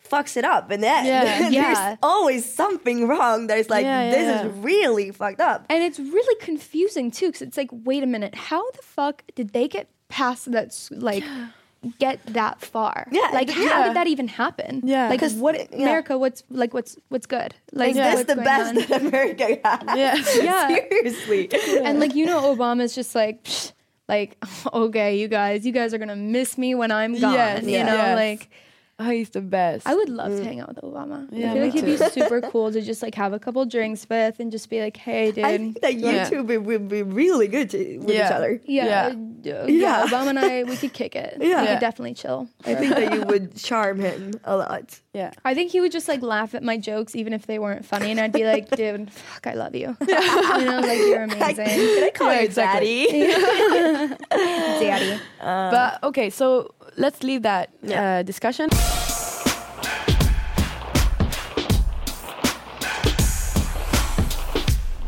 fucks 0.10 0.38
it 0.38 0.46
up 0.46 0.72
in 0.72 0.80
the 0.82 0.88
end. 0.90 1.08
Yeah. 1.08 1.24
There's 1.40 1.54
Yeah. 1.54 1.96
always 2.02 2.46
something 2.46 3.08
wrong. 3.08 3.48
There's 3.48 3.70
like 3.70 3.84
Yeah, 3.84 4.10
this 4.10 4.42
is 4.42 4.52
really 4.64 5.12
fucked 5.12 5.42
up. 5.42 5.66
and 5.70 5.84
it's 5.84 6.00
really 6.00 6.36
confusing 6.40 7.12
too, 7.12 7.28
because 7.28 7.42
it's 7.42 7.58
like, 7.58 7.70
wait 7.72 8.04
a 8.04 8.08
minute, 8.08 8.34
how 8.36 8.64
the 8.72 8.82
fuck 8.82 9.24
did 9.36 9.52
they 9.52 9.68
get 9.68 9.88
past 10.10 10.52
that? 10.52 10.72
Like. 10.92 11.24
Get 12.00 12.20
that 12.34 12.60
far? 12.62 13.08
Yeah, 13.12 13.30
like 13.34 13.48
yeah. 13.50 13.70
how 13.70 13.84
did 13.88 13.96
that 13.96 14.08
even 14.08 14.28
happen? 14.28 14.82
Yeah. 14.84 15.10
like 15.10 15.20
'Cause, 15.20 15.36
what 15.36 15.56
yeah. 15.56 15.78
America? 15.84 16.18
What's 16.18 16.44
like 16.50 16.74
what's 16.74 16.98
what's 17.10 17.26
good? 17.28 17.54
Like 17.72 17.92
Is 17.92 17.96
this 17.98 18.16
what's 18.16 18.34
the 18.34 18.42
best 18.42 18.70
on? 18.70 18.76
that 18.76 19.02
America 19.02 19.60
has? 19.64 19.82
Yeah. 19.98 20.16
Yeah. 20.44 20.68
Seriously. 20.90 21.50
And 21.84 22.00
like 22.00 22.16
you 22.16 22.26
know, 22.26 22.42
Obama's 22.56 22.96
just 22.96 23.14
like, 23.16 23.44
psh, 23.44 23.72
like 24.10 24.38
okay, 24.74 25.18
you 25.20 25.28
guys, 25.28 25.66
you 25.66 25.72
guys 25.72 25.94
are 25.94 25.98
gonna 26.00 26.16
miss 26.16 26.58
me 26.58 26.74
when 26.76 26.92
I'm 26.92 27.14
gone. 27.20 27.34
Yes, 27.34 27.64
you 27.64 27.70
yes. 27.72 27.86
know, 27.88 27.96
Yes. 27.96 28.16
like 28.16 28.50
Oh, 29.00 29.12
he's 29.12 29.30
the 29.30 29.42
best. 29.42 29.86
I 29.88 29.94
would 29.94 30.10
love 30.10 30.36
to 30.36 30.44
hang 30.44 30.60
out 30.60 30.70
with 30.70 30.78
Obama. 30.84 31.28
Yeah, 31.32 31.52
I 31.52 31.54
feel 31.54 31.62
me 31.62 31.70
like 31.70 31.74
he'd 31.74 31.86
be 31.86 31.98
super 31.98 32.42
cool 32.52 32.72
to 32.72 32.82
just 32.82 33.04
like 33.04 33.14
have 33.14 33.32
a 33.32 33.38
couple 33.38 33.64
drinks 33.68 34.08
with 34.10 34.40
and 34.40 34.52
just 34.52 34.72
be 34.72 34.82
like, 34.82 34.98
hey, 34.98 35.32
dude. 35.32 35.46
I 35.46 35.56
think 35.58 35.82
that 35.82 35.94
you 35.94 36.08
Yeah. 36.10 36.28
two 36.28 36.42
would, 36.44 36.66
would 36.66 36.88
be 36.88 37.04
really 37.04 37.48
good 37.48 37.70
to, 37.70 37.98
with 38.00 38.10
Yeah. 38.10 38.26
each 38.28 38.34
other. 38.34 38.62
yeah, 38.66 38.86
Yeah. 38.86 39.06
uh, 39.08 39.14
yeah, 39.44 39.66
Yeah. 39.68 40.08
Obama 40.08 40.30
and 40.30 40.40
I, 40.40 40.64
we 40.68 40.76
could 40.78 40.94
kick 40.94 41.16
it. 41.16 41.38
Yeah. 41.40 41.46
we 41.46 41.50
Yeah. 41.68 41.74
could 41.76 41.80
definitely 41.82 42.16
chill. 42.16 42.48
I 42.66 42.74
think 42.74 42.96
that 42.96 43.14
you 43.14 43.22
would 43.22 43.56
charm 43.56 44.00
him 44.00 44.34
a 44.44 44.58
lot. 44.58 45.00
yeah. 45.14 45.32
I 45.46 45.54
think 45.54 45.70
he 45.72 45.80
would 45.80 45.92
just 45.92 46.08
like 46.08 46.24
laugh 46.24 46.56
at 46.56 46.64
my 46.64 46.78
jokes 46.78 47.16
even 47.16 47.34
if 47.34 47.46
they 47.46 47.60
weren't 47.60 47.86
funny, 47.86 48.10
and 48.10 48.20
I'd 48.20 48.32
be 48.34 48.46
like, 48.46 48.68
dude, 48.76 49.12
fuck, 49.12 49.46
I 49.46 49.54
love 49.54 49.76
you. 49.76 49.96
you 50.02 50.08
know, 50.08 50.80
like 50.82 50.98
you're 50.98 51.22
amazing, 51.22 51.66
Can 51.66 52.04
I 52.04 52.12
call 52.16 52.32
Yeah, 52.32 52.40
you 52.40 52.46
exactly. 52.46 53.06
daddy? 53.06 54.16
daddy. 54.32 55.20
but 55.40 56.04
okay, 56.04 56.30
so 56.32 56.74
let's 56.98 57.24
leave 57.24 57.44
that 57.44 57.70
Yeah. 57.82 58.20
uh, 58.20 58.24
discussion. 58.24 58.70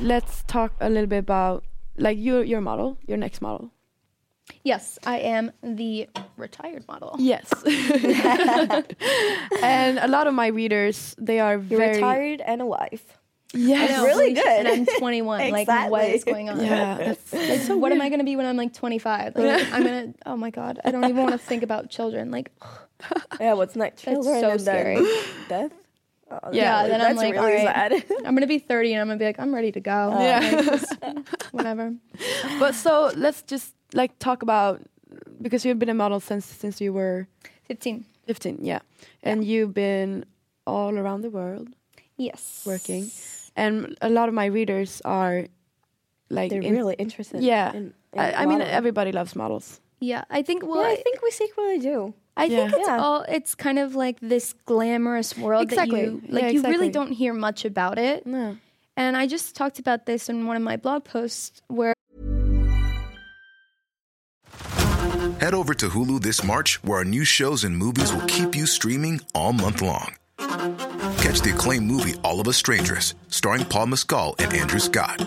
Let's 0.02 0.44
talk 0.48 0.74
a 0.80 0.90
little 0.90 1.08
bit 1.08 1.18
about 1.20 1.66
like 1.98 2.18
your 2.18 2.44
your 2.44 2.62
model, 2.62 2.98
your 3.06 3.18
next 3.18 3.42
model. 3.42 3.72
Yes, 4.64 4.98
I 5.06 5.20
am 5.20 5.52
the 5.62 6.08
retired 6.38 6.88
model. 6.88 7.16
Yes. 7.20 7.52
and 9.62 10.00
a 10.00 10.08
lot 10.08 10.26
of 10.28 10.34
my 10.34 10.48
readers, 10.48 11.16
they 11.20 11.40
are 11.40 11.56
You're 11.58 11.80
very 11.80 11.96
retired 11.96 12.42
and 12.42 12.62
a 12.62 12.66
wife. 12.66 13.19
Yes. 13.54 13.90
know, 13.92 14.06
really 14.06 14.34
good. 14.34 14.46
And 14.46 14.68
I'm 14.68 14.86
21. 14.86 15.50
Like, 15.52 15.68
what 15.90 16.06
is 16.10 16.24
going 16.24 16.50
on? 16.50 16.60
Yeah, 16.64 16.98
that's, 17.00 17.34
Like, 17.34 17.62
so 17.62 17.78
what 17.78 17.92
am 17.92 18.00
I 18.02 18.10
gonna 18.10 18.24
be 18.24 18.36
when 18.36 18.46
I'm 18.46 18.58
like 18.58 18.74
25? 18.74 19.36
Like, 19.36 19.68
I'm 19.74 19.84
gonna. 19.84 20.14
Oh 20.26 20.38
my 20.38 20.52
god, 20.52 20.80
I 20.86 20.92
don't 20.92 21.04
even 21.06 21.18
want 21.18 21.32
to 21.32 21.38
think 21.40 21.64
about 21.64 21.90
children. 21.90 22.30
Like, 22.32 22.52
Yeah, 23.40 23.54
what's 23.54 23.76
next? 23.76 24.06
That's 24.06 24.16
Children 24.16 24.42
so 24.42 24.50
and 24.52 24.62
scary. 24.62 24.96
Death? 25.48 25.72
Oh, 26.32 26.52
Yeah, 26.52 26.88
then 26.88 27.02
I'm 27.02 27.16
like, 27.16 27.34
really 27.34 27.66
all 27.66 27.66
right. 27.74 27.92
sad. 28.08 28.18
I'm 28.24 28.36
gonna 28.36 28.46
be 28.46 28.60
30 28.60 28.94
and 28.94 29.02
I'm 29.02 29.08
gonna 29.08 29.18
be 29.18 29.26
like, 29.26 29.40
I'm 29.40 29.54
ready 29.56 29.72
to 29.72 29.80
go. 29.80 30.14
Oh. 30.14 30.22
Yeah. 30.24 30.40
Like, 30.40 30.66
just, 30.66 30.94
whatever. 31.52 31.96
but 32.60 32.76
so 32.76 33.12
let's 33.16 33.42
just 33.42 33.74
like 33.94 34.20
talk 34.20 34.44
about 34.44 34.82
because 35.42 35.66
you've 35.66 35.80
been 35.80 35.90
a 35.90 35.96
model 35.96 36.20
since 36.20 36.46
since 36.46 36.80
you 36.80 36.94
were 36.94 37.28
15. 37.64 38.06
15, 38.28 38.60
yeah. 38.62 38.80
And 39.24 39.44
you've 39.44 39.74
been 39.74 40.26
all 40.68 40.96
around 40.96 41.22
the 41.22 41.32
world 41.32 41.70
Yes. 42.16 42.62
working. 42.64 43.10
And 43.56 43.98
a 44.02 44.10
lot 44.10 44.28
of 44.30 44.36
my 44.36 44.46
readers 44.46 45.02
are 45.06 45.48
like 46.30 46.50
They're 46.52 46.62
in- 46.62 46.76
really 46.76 46.96
interested. 46.96 47.42
Yeah. 47.44 47.72
In, 47.74 47.94
in 48.14 48.20
I, 48.20 48.44
I 48.44 48.46
mean 48.46 48.62
everybody 48.62 49.12
loves 49.12 49.36
models. 49.36 49.80
Yeah, 50.00 50.24
I 50.30 50.42
think. 50.44 50.64
Well, 50.66 50.82
yeah, 50.82 50.94
I 50.94 50.96
think 50.96 51.22
we 51.22 51.32
secretly 51.32 51.80
do. 51.80 52.14
I 52.38 52.48
think 52.48 52.72
it's 52.74 52.88
Yeah. 52.88 53.00
all. 53.02 53.26
It's 53.28 53.54
kind 53.54 53.78
of 53.80 53.96
like 53.96 54.18
this 54.22 54.54
glamorous 54.66 55.38
world 55.38 55.64
Exactly. 55.64 56.06
that 56.06 56.12
you 56.12 56.22
Yeah, 56.26 56.36
like. 56.36 56.54
You 56.54 56.62
really 56.64 56.90
don't 56.90 57.12
hear 57.12 57.34
much 57.34 57.66
about 57.66 58.00
it. 58.00 58.26
No. 58.26 58.56
And 58.96 59.18
I 59.18 59.28
just 59.28 59.56
talked 59.56 59.80
about 59.80 60.06
this 60.06 60.30
in 60.30 60.46
one 60.48 60.56
of 60.56 60.62
my 60.62 60.78
blog 60.78 61.04
posts 61.04 61.62
where 61.68 61.94
Head 65.40 65.54
over 65.54 65.74
to 65.74 65.90
Hulu 65.90 66.22
this 66.22 66.44
March, 66.44 66.84
where 66.84 67.00
our 67.00 67.06
new 67.06 67.24
shows 67.26 67.64
and 67.64 67.76
movies 67.78 68.14
will 68.14 68.26
keep 68.28 68.56
you 68.56 68.66
streaming 68.66 69.22
all 69.34 69.54
month 69.54 69.82
long. 69.82 70.16
Catch 71.22 71.42
the 71.42 71.52
acclaimed 71.54 71.86
movie 71.86 72.14
All 72.24 72.40
of 72.40 72.48
Us 72.48 72.56
Strangers, 72.56 73.14
starring 73.28 73.66
Paul 73.66 73.88
Mescal 73.88 74.36
and 74.40 74.54
Andrew 74.54 74.80
Scott. 74.80 75.22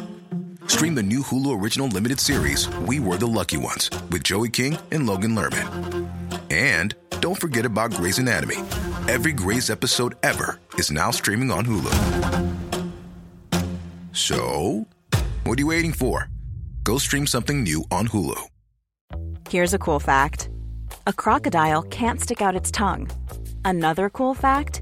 Stream 0.66 0.94
the 0.94 1.02
new 1.02 1.20
Hulu 1.20 1.60
original 1.60 1.86
limited 1.86 2.18
series 2.18 2.66
We 2.86 2.98
Were 2.98 3.18
the 3.18 3.26
Lucky 3.26 3.58
Ones 3.58 3.90
with 4.10 4.24
Joey 4.24 4.48
King 4.48 4.78
and 4.90 5.06
Logan 5.06 5.34
Lerman. 5.34 6.08
And 6.50 6.94
don't 7.20 7.38
forget 7.38 7.66
about 7.66 7.92
Grey's 7.92 8.18
Anatomy. 8.18 8.56
Every 9.06 9.32
Grey's 9.32 9.68
episode 9.68 10.14
ever 10.22 10.58
is 10.78 10.90
now 10.90 11.10
streaming 11.10 11.50
on 11.50 11.66
Hulu. 11.66 11.92
So, 14.12 14.86
what 15.44 15.58
are 15.58 15.62
you 15.62 15.66
waiting 15.66 15.92
for? 15.92 16.30
Go 16.84 16.96
stream 16.96 17.26
something 17.26 17.62
new 17.62 17.84
on 17.90 18.08
Hulu. 18.08 18.46
Here's 19.50 19.74
a 19.74 19.78
cool 19.78 20.00
fact 20.00 20.48
a 21.06 21.12
crocodile 21.12 21.82
can't 21.82 22.18
stick 22.18 22.40
out 22.40 22.56
its 22.56 22.70
tongue. 22.70 23.10
Another 23.64 24.08
cool 24.08 24.34
fact 24.34 24.81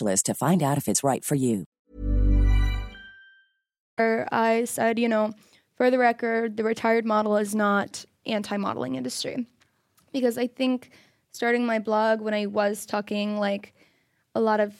to 0.00 0.34
find 0.34 0.62
out 0.62 0.78
if 0.78 0.88
it's 0.88 1.04
right 1.04 1.24
for 1.24 1.34
you. 1.34 1.64
I 3.98 4.64
said, 4.64 4.98
you 4.98 5.08
know, 5.08 5.34
for 5.76 5.90
the 5.90 5.98
record, 5.98 6.56
the 6.56 6.64
retired 6.64 7.04
model 7.04 7.36
is 7.36 7.54
not 7.54 8.04
anti-modeling 8.26 8.94
industry. 8.94 9.46
Because 10.12 10.38
I 10.38 10.46
think 10.46 10.90
starting 11.32 11.66
my 11.66 11.78
blog 11.78 12.20
when 12.20 12.34
I 12.34 12.46
was 12.46 12.86
talking 12.86 13.38
like 13.38 13.74
a 14.34 14.40
lot 14.40 14.58
of, 14.58 14.74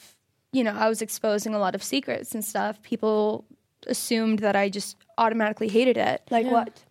you 0.53 0.65
know, 0.65 0.73
I 0.73 0.89
was 0.89 1.03
exposing 1.03 1.55
a 1.55 1.59
lot 1.59 1.75
of 1.75 1.83
secrets 1.83 2.35
and 2.35 2.45
stuff, 2.45 2.83
people 2.83 3.45
assumed 3.87 4.41
that 4.41 4.57
I 4.57 4.69
just 4.69 4.97
automatically 5.19 5.69
hated 5.69 5.97
it. 5.97 6.23
Like 6.31 6.47
what? 6.47 6.83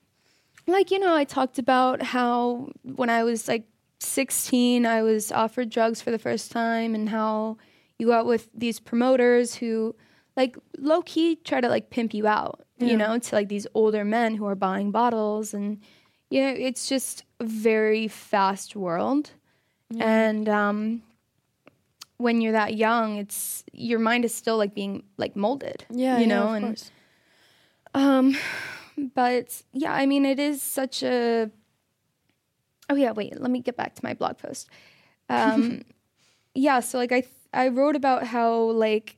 Like, 0.68 0.92
you 0.92 1.00
know, 1.00 1.16
I 1.16 1.24
talked 1.24 1.58
about 1.58 2.02
how 2.02 2.70
when 2.84 3.10
I 3.10 3.24
was 3.24 3.48
like 3.48 3.66
16, 4.00 4.86
I 4.86 5.02
was 5.02 5.32
offered 5.32 5.70
drugs 5.70 6.02
for 6.02 6.12
the 6.12 6.20
first 6.20 6.52
time 6.52 6.96
and 6.96 7.10
how 7.10 7.58
you 8.00 8.08
go 8.08 8.14
out 8.14 8.26
with 8.26 8.50
these 8.56 8.80
promoters 8.80 9.56
who 9.56 9.96
like 10.36 10.58
low 10.78 11.02
key 11.02 11.36
try 11.36 11.60
to 11.62 11.68
like 11.68 11.90
pimp 11.90 12.14
you 12.14 12.26
out, 12.26 12.66
you 12.80 12.96
know, 12.98 13.20
to 13.20 13.36
like 13.36 13.50
these 13.50 13.68
older 13.74 14.06
men 14.06 14.36
who 14.36 14.46
are 14.46 14.56
buying 14.56 14.90
bottles 14.90 15.54
and 15.54 15.80
you 16.30 16.42
know, 16.42 16.54
it's 16.58 16.88
just 16.88 17.24
a 17.40 17.44
very 17.46 18.08
fast 18.08 18.76
world. 18.76 19.32
And 20.00 20.48
um 20.48 21.04
when 22.18 22.42
you're 22.42 22.54
that 22.54 22.76
young, 22.76 23.18
it's 23.18 23.64
your 23.74 24.00
mind 24.00 24.24
is 24.26 24.34
still 24.34 24.58
like 24.58 24.74
being 24.76 25.04
like 25.18 25.36
molded. 25.36 25.86
Yeah, 25.90 26.20
you 26.20 26.28
yeah, 26.28 26.28
know, 26.28 26.48
of 26.50 26.56
and 26.56 26.66
course. 26.66 26.92
um 27.94 28.38
but 29.16 29.62
yeah, 29.74 29.94
I 29.94 30.06
mean 30.06 30.26
it 30.26 30.40
is 30.40 30.62
such 30.62 31.04
a 31.04 31.50
Oh 32.92 32.96
yeah, 32.96 33.12
wait, 33.12 33.40
let 33.40 33.52
me 33.52 33.60
get 33.62 33.78
back 33.78 33.94
to 33.96 34.02
my 34.04 34.14
blog 34.14 34.38
post. 34.38 34.70
Um 35.30 35.84
yeah, 36.56 36.80
so 36.80 36.98
like 36.98 37.12
I 37.12 37.22
th- 37.22 37.34
I 37.54 37.68
wrote 37.70 37.96
about 37.96 38.24
how 38.28 38.54
like 38.72 39.18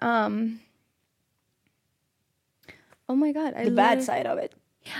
um 0.00 0.60
Oh 3.08 3.14
my 3.16 3.32
god, 3.32 3.54
I 3.54 3.64
The 3.64 3.70
bad 3.70 4.02
side 4.02 4.26
of 4.26 4.38
it. 4.38 4.52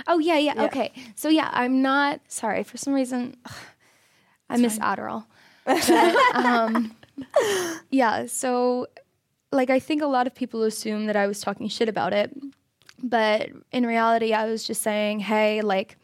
Oh 0.07 0.19
yeah, 0.19 0.37
yeah, 0.37 0.65
okay. 0.65 0.91
So 1.15 1.29
yeah, 1.29 1.49
I'm 1.51 1.81
not 1.81 2.21
sorry 2.27 2.63
for 2.63 2.77
some 2.77 2.93
reason. 2.93 3.37
I 4.49 4.57
miss 4.57 4.79
Adderall. 4.79 5.25
But, 5.65 6.35
um, 6.35 6.95
yeah, 7.91 8.25
so 8.25 8.87
like 9.51 9.69
I 9.69 9.79
think 9.79 10.01
a 10.01 10.07
lot 10.07 10.25
of 10.25 10.33
people 10.33 10.63
assume 10.63 11.05
that 11.05 11.15
I 11.15 11.27
was 11.27 11.41
talking 11.41 11.67
shit 11.67 11.87
about 11.89 12.13
it, 12.13 12.35
but 13.03 13.49
in 13.71 13.85
reality, 13.85 14.33
I 14.33 14.45
was 14.45 14.63
just 14.65 14.81
saying, 14.81 15.19
hey, 15.19 15.61
like 15.61 15.97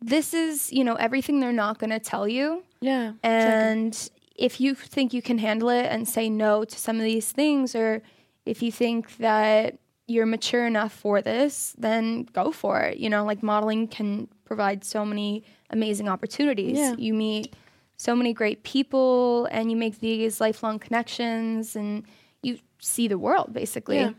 this 0.00 0.32
is 0.34 0.72
you 0.72 0.84
know 0.84 0.94
everything 0.94 1.40
they're 1.40 1.52
not 1.52 1.78
going 1.78 1.90
to 1.90 1.98
tell 1.98 2.28
you, 2.28 2.62
Yeah. 2.80 3.12
and 3.24 4.08
if 4.34 4.60
you 4.60 4.74
think 4.74 5.12
you 5.12 5.22
can 5.22 5.38
handle 5.38 5.68
it 5.68 5.86
and 5.86 6.08
say 6.08 6.28
no 6.28 6.64
to 6.64 6.78
some 6.78 6.96
of 6.96 7.02
these 7.02 7.30
things, 7.32 7.74
or 7.74 8.02
if 8.44 8.62
you 8.62 8.72
think 8.72 9.16
that 9.18 9.78
you're 10.06 10.26
mature 10.26 10.66
enough 10.66 10.92
for 10.92 11.22
this, 11.22 11.74
then 11.78 12.24
go 12.32 12.50
for 12.50 12.80
it. 12.80 12.98
You 12.98 13.08
know, 13.08 13.24
like 13.24 13.42
modeling 13.42 13.88
can 13.88 14.28
provide 14.44 14.84
so 14.84 15.04
many 15.04 15.44
amazing 15.70 16.08
opportunities. 16.08 16.76
Yeah. 16.76 16.94
You 16.98 17.14
meet 17.14 17.54
so 17.96 18.14
many 18.14 18.32
great 18.32 18.64
people 18.64 19.46
and 19.50 19.70
you 19.70 19.76
make 19.76 20.00
these 20.00 20.40
lifelong 20.40 20.78
connections 20.78 21.76
and 21.76 22.04
you 22.42 22.58
see 22.80 23.08
the 23.08 23.18
world 23.18 23.52
basically. 23.52 23.98
Yeah. 23.98 24.12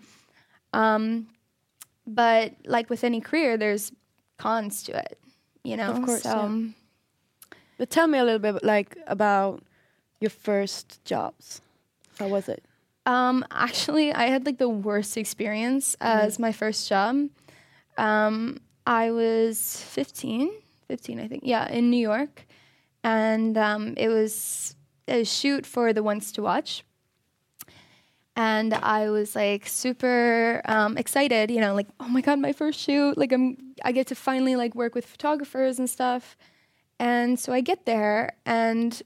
Um, 0.73 1.27
but 2.07 2.53
like 2.65 2.89
with 2.89 3.03
any 3.03 3.21
career, 3.21 3.57
there's 3.57 3.91
cons 4.37 4.83
to 4.83 4.97
it, 4.97 5.19
you 5.63 5.77
know? 5.77 5.91
Of 5.91 6.05
course, 6.05 6.23
So, 6.23 6.29
yeah. 6.29 6.69
But 7.77 7.89
tell 7.89 8.07
me 8.07 8.17
a 8.17 8.23
little 8.23 8.39
bit 8.39 8.63
like 8.63 8.97
about 9.07 9.61
your 10.19 10.29
first 10.29 11.03
jobs. 11.05 11.61
How 12.19 12.27
was 12.27 12.49
it? 12.49 12.63
Um, 13.05 13.45
actually, 13.51 14.13
I 14.13 14.27
had 14.27 14.45
like 14.45 14.57
the 14.57 14.69
worst 14.69 15.17
experience 15.17 15.95
as 16.01 16.39
my 16.39 16.51
first 16.51 16.89
job. 16.89 17.29
Um, 17.97 18.59
I 18.87 19.11
was 19.11 19.81
15, 19.81 20.51
15, 20.87 21.19
I 21.19 21.27
think. 21.27 21.43
Yeah, 21.45 21.69
in 21.69 21.89
New 21.89 21.99
York. 21.99 22.45
And 23.03 23.57
um, 23.57 23.93
it 23.97 24.07
was 24.07 24.75
a 25.07 25.23
shoot 25.23 25.65
for 25.65 25.93
the 25.93 26.01
Ones 26.01 26.31
to 26.33 26.41
Watch. 26.41 26.83
And 28.35 28.73
I 28.73 29.09
was 29.09 29.35
like 29.35 29.65
super 29.67 30.61
um, 30.65 30.97
excited, 30.97 31.49
you 31.51 31.61
know, 31.61 31.73
like, 31.73 31.87
oh 31.99 32.09
my 32.09 32.21
God, 32.21 32.39
my 32.39 32.51
first 32.51 32.79
shoot. 32.79 33.17
Like, 33.17 33.31
I'm, 33.31 33.57
I 33.83 33.91
get 33.91 34.07
to 34.07 34.15
finally 34.15 34.55
like 34.55 34.75
work 34.75 34.93
with 34.93 35.05
photographers 35.05 35.79
and 35.79 35.89
stuff. 35.89 36.35
And 36.99 37.39
so 37.39 37.53
I 37.53 37.61
get 37.61 37.85
there 37.85 38.35
and 38.45 39.01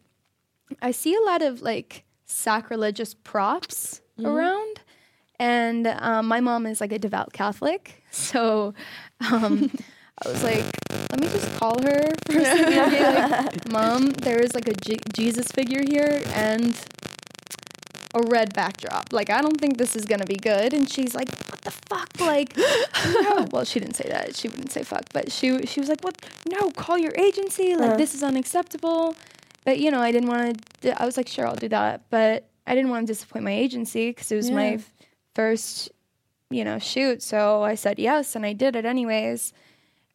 I 0.82 0.92
see 0.92 1.16
a 1.16 1.22
lot 1.22 1.42
of 1.42 1.62
like 1.62 2.04
sacrilegious 2.26 3.14
props 3.14 4.02
around. 4.24 4.82
And 5.40 5.88
um, 5.88 6.28
my 6.28 6.42
mom 6.42 6.66
is 6.66 6.82
like 6.82 6.92
a 6.92 7.00
devout 7.00 7.34
Catholic. 7.34 8.04
So 8.12 8.74
um, 9.32 9.72
I 10.26 10.30
was 10.30 10.44
like, 10.44 10.66
let 11.12 11.20
me 11.22 11.28
just 11.28 11.60
call 11.60 11.80
her 11.84 12.10
for 12.26 12.38
a 12.40 12.44
second. 12.44 12.92
Like, 13.46 13.72
Mom, 13.72 14.10
there 14.10 14.40
is 14.40 14.54
like 14.56 14.68
a 14.68 14.74
J- 14.74 14.98
Jesus 15.14 15.48
figure 15.48 15.82
here 15.88 16.24
and 16.34 16.76
a 18.16 18.22
red 18.24 18.54
backdrop. 18.56 19.14
Like, 19.14 19.30
I 19.30 19.42
don't 19.42 19.60
think 19.62 19.78
this 19.78 19.96
is 19.96 20.06
gonna 20.06 20.26
be 20.26 20.38
good. 20.38 20.74
And 20.74 20.90
she's 20.92 21.14
like, 21.14 21.30
what 21.52 21.62
the 21.62 21.72
fuck? 21.72 22.10
Like, 22.20 22.58
no. 22.58 23.46
Well, 23.52 23.64
she 23.64 23.80
didn't 23.80 23.96
say 23.96 24.10
that. 24.10 24.36
She 24.36 24.48
wouldn't 24.48 24.72
say 24.72 24.82
fuck. 24.84 25.04
But 25.14 25.32
she 25.32 25.66
she 25.68 25.80
was 25.80 25.88
like, 25.90 26.02
what? 26.04 26.16
No, 26.48 26.72
call 26.72 26.98
your 26.98 27.14
agency. 27.16 27.76
Like, 27.76 27.92
this 27.98 28.16
is 28.16 28.24
unacceptable. 28.24 29.16
But 29.66 29.80
you 29.80 29.92
know, 29.92 30.00
I 30.00 30.12
didn't 30.12 30.30
want 30.30 30.62
to. 30.82 31.02
I 31.02 31.06
was 31.06 31.18
like, 31.18 31.28
sure, 31.28 31.46
I'll 31.48 31.56
do 31.56 31.70
that. 31.70 32.04
But 32.10 32.48
I 32.66 32.76
didn't 32.76 32.92
want 32.92 33.08
to 33.08 33.14
disappoint 33.14 33.44
my 33.46 33.52
agency 33.52 34.10
because 34.10 34.32
it 34.32 34.36
was 34.36 34.50
my 34.52 34.68
f- 34.74 34.94
first, 35.36 35.92
you 36.50 36.64
know, 36.64 36.80
shoot. 36.80 37.22
So 37.22 37.64
I 37.64 37.76
said 37.76 38.00
yes, 38.00 38.36
and 38.36 38.46
I 38.46 38.54
did 38.54 38.76
it 38.76 38.86
anyways. 38.86 39.54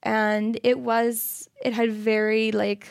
And 0.03 0.59
it 0.63 0.79
was. 0.79 1.49
It 1.65 1.73
had 1.73 1.93
very 1.93 2.53
like 2.53 2.89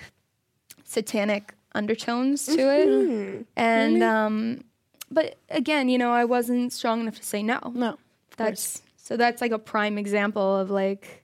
satanic 0.84 1.54
undertones 1.76 2.46
to 2.46 2.60
it. 2.72 3.46
And 3.56 4.04
um, 4.04 4.64
but 5.12 5.38
again, 5.50 5.90
you 5.90 5.98
know, 5.98 6.12
I 6.12 6.26
wasn't 6.26 6.72
strong 6.74 7.02
enough 7.02 7.18
to 7.18 7.24
say 7.24 7.44
no. 7.44 7.60
No. 7.74 7.98
that's 8.38 8.82
so 8.98 9.18
that's 9.18 9.42
like 9.42 9.52
a 9.52 9.60
prime 9.60 9.98
example 9.98 10.58
of 10.58 10.70
like, 10.72 11.24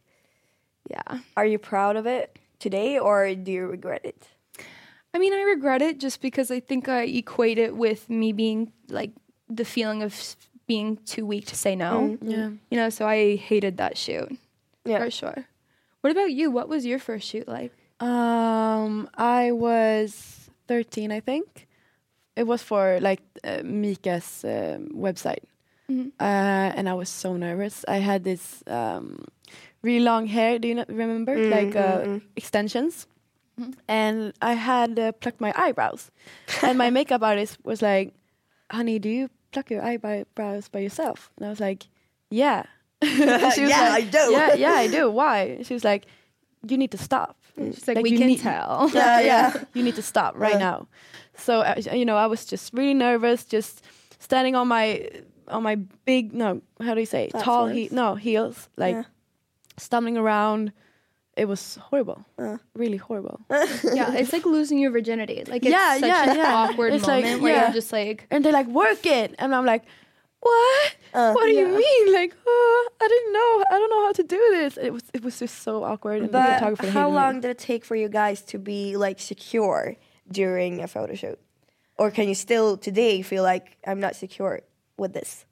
yeah. 0.89 1.19
Are 1.37 1.45
you 1.45 1.57
proud 1.57 1.95
of 1.95 2.05
it 2.05 2.37
today, 2.59 2.99
or 2.99 3.33
do 3.35 3.51
you 3.51 3.67
regret 3.67 4.01
it? 4.03 4.27
I 5.13 5.17
mean, 5.19 5.33
I 5.33 5.41
regret 5.41 5.81
it 5.81 5.99
just 5.99 6.21
because 6.21 6.51
I 6.51 6.59
think 6.59 6.87
I 6.87 7.03
equate 7.03 7.57
it 7.57 7.75
with 7.75 8.09
me 8.09 8.31
being 8.31 8.71
like 8.89 9.11
the 9.49 9.65
feeling 9.65 10.03
of 10.03 10.13
being 10.67 10.97
too 11.05 11.25
weak 11.25 11.45
to 11.47 11.55
say 11.55 11.75
no. 11.75 12.17
Yeah. 12.21 12.49
You 12.69 12.77
know, 12.77 12.89
so 12.89 13.07
I 13.07 13.35
hated 13.35 13.77
that 13.77 13.97
shoot 13.97 14.37
Yeah. 14.85 14.99
for 14.99 15.09
sure. 15.11 15.45
What 16.01 16.11
about 16.11 16.31
you? 16.31 16.51
What 16.51 16.69
was 16.69 16.85
your 16.85 16.99
first 16.99 17.27
shoot 17.27 17.47
like? 17.47 17.73
Um, 17.99 19.09
I 19.17 19.51
was 19.51 20.49
13, 20.67 21.11
I 21.11 21.19
think. 21.19 21.67
It 22.35 22.43
was 22.47 22.61
for 22.63 22.99
like 23.01 23.21
uh, 23.43 23.61
Mika's 23.65 24.45
um, 24.45 24.89
website, 24.95 25.43
Mhm. 25.89 26.11
uh, 26.19 26.71
and 26.77 26.87
I 26.87 26.93
was 26.93 27.09
so 27.09 27.35
nervous. 27.35 27.83
I 27.87 27.97
had 27.97 28.23
this 28.23 28.63
um, 28.67 29.25
really 29.81 29.99
long 30.05 30.27
hair. 30.27 30.57
Do 30.59 30.67
you 30.69 30.75
not 30.75 30.87
remember? 30.87 31.35
Mm, 31.35 31.49
like 31.51 31.75
uh, 31.75 32.05
mm, 32.05 32.21
mm. 33.59 33.73
and 33.87 34.33
I 34.41 34.53
had 34.53 34.97
uh, 34.99 35.11
plucked 35.13 35.41
my 35.41 35.53
eyebrows, 35.55 36.11
and 36.63 36.77
my 36.77 36.89
makeup 36.89 37.21
artist 37.23 37.57
was 37.63 37.81
like, 37.81 38.13
"Honey, 38.71 38.99
do 38.99 39.09
you 39.09 39.29
pluck 39.51 39.69
your 39.69 39.83
eyebrows 39.83 40.69
by 40.69 40.79
yourself?" 40.79 41.29
And 41.37 41.45
I 41.45 41.49
was 41.49 41.59
like, 41.59 41.87
"Yeah." 42.29 42.63
She 43.03 43.61
was 43.63 43.69
Yeah, 43.71 43.89
like, 43.89 43.91
I 43.93 44.01
do. 44.01 44.31
Yeah, 44.31 44.53
yeah, 44.55 44.73
I 44.73 44.87
do. 44.87 45.09
Why? 45.11 45.61
She 45.63 45.73
was 45.73 45.83
like, 45.83 46.05
"You 46.67 46.77
need 46.77 46.91
to 46.91 46.97
stop." 46.97 47.35
She's 47.57 47.87
like, 47.87 47.95
Like, 47.97 48.03
we 48.03 48.11
you 48.11 48.17
can 48.17 48.27
need- 48.27 48.39
tell. 48.39 48.89
yeah, 48.93 49.19
yeah. 49.19 49.63
You 49.73 49.83
need 49.83 49.95
to 49.95 50.01
stop 50.01 50.35
right 50.37 50.53
Yeah. 50.53 50.59
now. 50.69 50.87
So 51.35 51.61
uh, 51.61 51.75
you 51.93 52.05
know, 52.05 52.15
I 52.17 52.27
was 52.27 52.45
just 52.45 52.73
really 52.73 52.93
nervous, 52.93 53.43
just 53.45 53.83
standing 54.19 54.55
on 54.55 54.67
my 54.67 55.07
on 55.47 55.63
my 55.63 55.75
big 56.05 56.33
no, 56.33 56.61
how 56.81 56.93
do 56.93 56.99
you 56.99 57.05
say, 57.05 57.27
tall 57.31 57.41
Platforms? 57.67 57.75
he 57.75 57.89
no 57.95 58.15
heels, 58.15 58.69
like 58.77 58.95
Yeah. 58.95 59.03
stumbling 59.77 60.17
around. 60.17 60.71
It 61.39 61.47
was 61.47 61.63
horrible, 61.89 62.19
Uh. 62.37 62.57
really 62.83 62.97
horrible. 63.07 63.37
yeah, 63.99 64.13
it's 64.19 64.33
like 64.33 64.45
losing 64.45 64.77
your 64.83 64.91
virginity. 64.91 65.43
Like 65.47 65.63
it's 65.65 65.71
Yeah, 65.77 65.93
such 65.95 66.09
yeah, 66.11 66.31
an 66.31 66.37
yeah. 66.37 66.55
awkward 66.61 66.93
It's 66.93 67.07
like, 67.07 67.23
moment 67.23 67.41
where 67.43 67.53
yeah. 67.55 67.63
you're 67.65 67.73
just 67.81 67.91
like, 67.99 68.27
And 68.31 68.43
they're 68.43 68.57
like, 68.61 68.67
work 68.67 69.05
it, 69.05 69.35
and 69.39 69.55
I'm 69.55 69.65
like, 69.73 69.83
what? 70.41 70.95
Uh, 71.13 71.31
what 71.33 71.45
do 71.45 71.51
you 71.51 71.67
mean? 71.67 72.13
Like, 72.13 72.33
oh, 72.47 72.89
I 73.03 73.07
didn't 73.13 73.33
know. 73.37 73.51
I 73.71 73.79
don't 73.79 73.89
know 73.89 74.03
how 74.07 74.11
to 74.13 74.23
do 74.23 74.41
this. 74.57 74.77
It 74.77 74.91
was 74.93 75.03
it 75.13 75.21
was 75.23 75.35
just 75.39 75.55
so 75.63 75.83
awkward. 75.83 76.21
And 76.23 76.31
But 76.31 76.59
how 76.61 76.75
hated 76.75 76.93
me. 76.95 77.15
long 77.21 77.33
did 77.41 77.51
it 77.55 77.57
take 77.71 77.83
for 77.89 77.95
you 77.95 78.09
guys 78.09 78.41
to 78.51 78.57
be 78.59 78.95
like 79.05 79.19
secure 79.19 79.95
during 80.31 80.81
a 80.81 80.87
photo 80.87 81.13
shoot? 81.15 81.39
Or 81.97 82.11
can 82.11 82.27
you 82.31 82.35
still 82.35 82.77
today 82.77 83.21
feel 83.21 83.43
like 83.43 83.65
I'm 83.89 83.99
not 83.99 84.15
secure 84.15 84.61
with 84.97 85.11
this? 85.13 85.45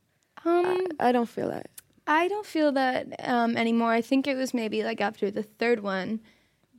um, 0.45 0.87
I 0.99 1.11
don't 1.11 1.27
feel 1.29 1.49
that. 1.49 1.67
I 2.07 2.27
don't 2.29 2.45
feel 2.45 2.71
that 2.71 3.07
um, 3.27 3.57
anymore. 3.57 3.91
I 3.91 4.01
think 4.01 4.25
it 4.27 4.35
was 4.35 4.53
maybe 4.53 4.83
like 4.83 5.01
after 5.01 5.29
the 5.29 5.43
third 5.43 5.81
one, 5.83 6.21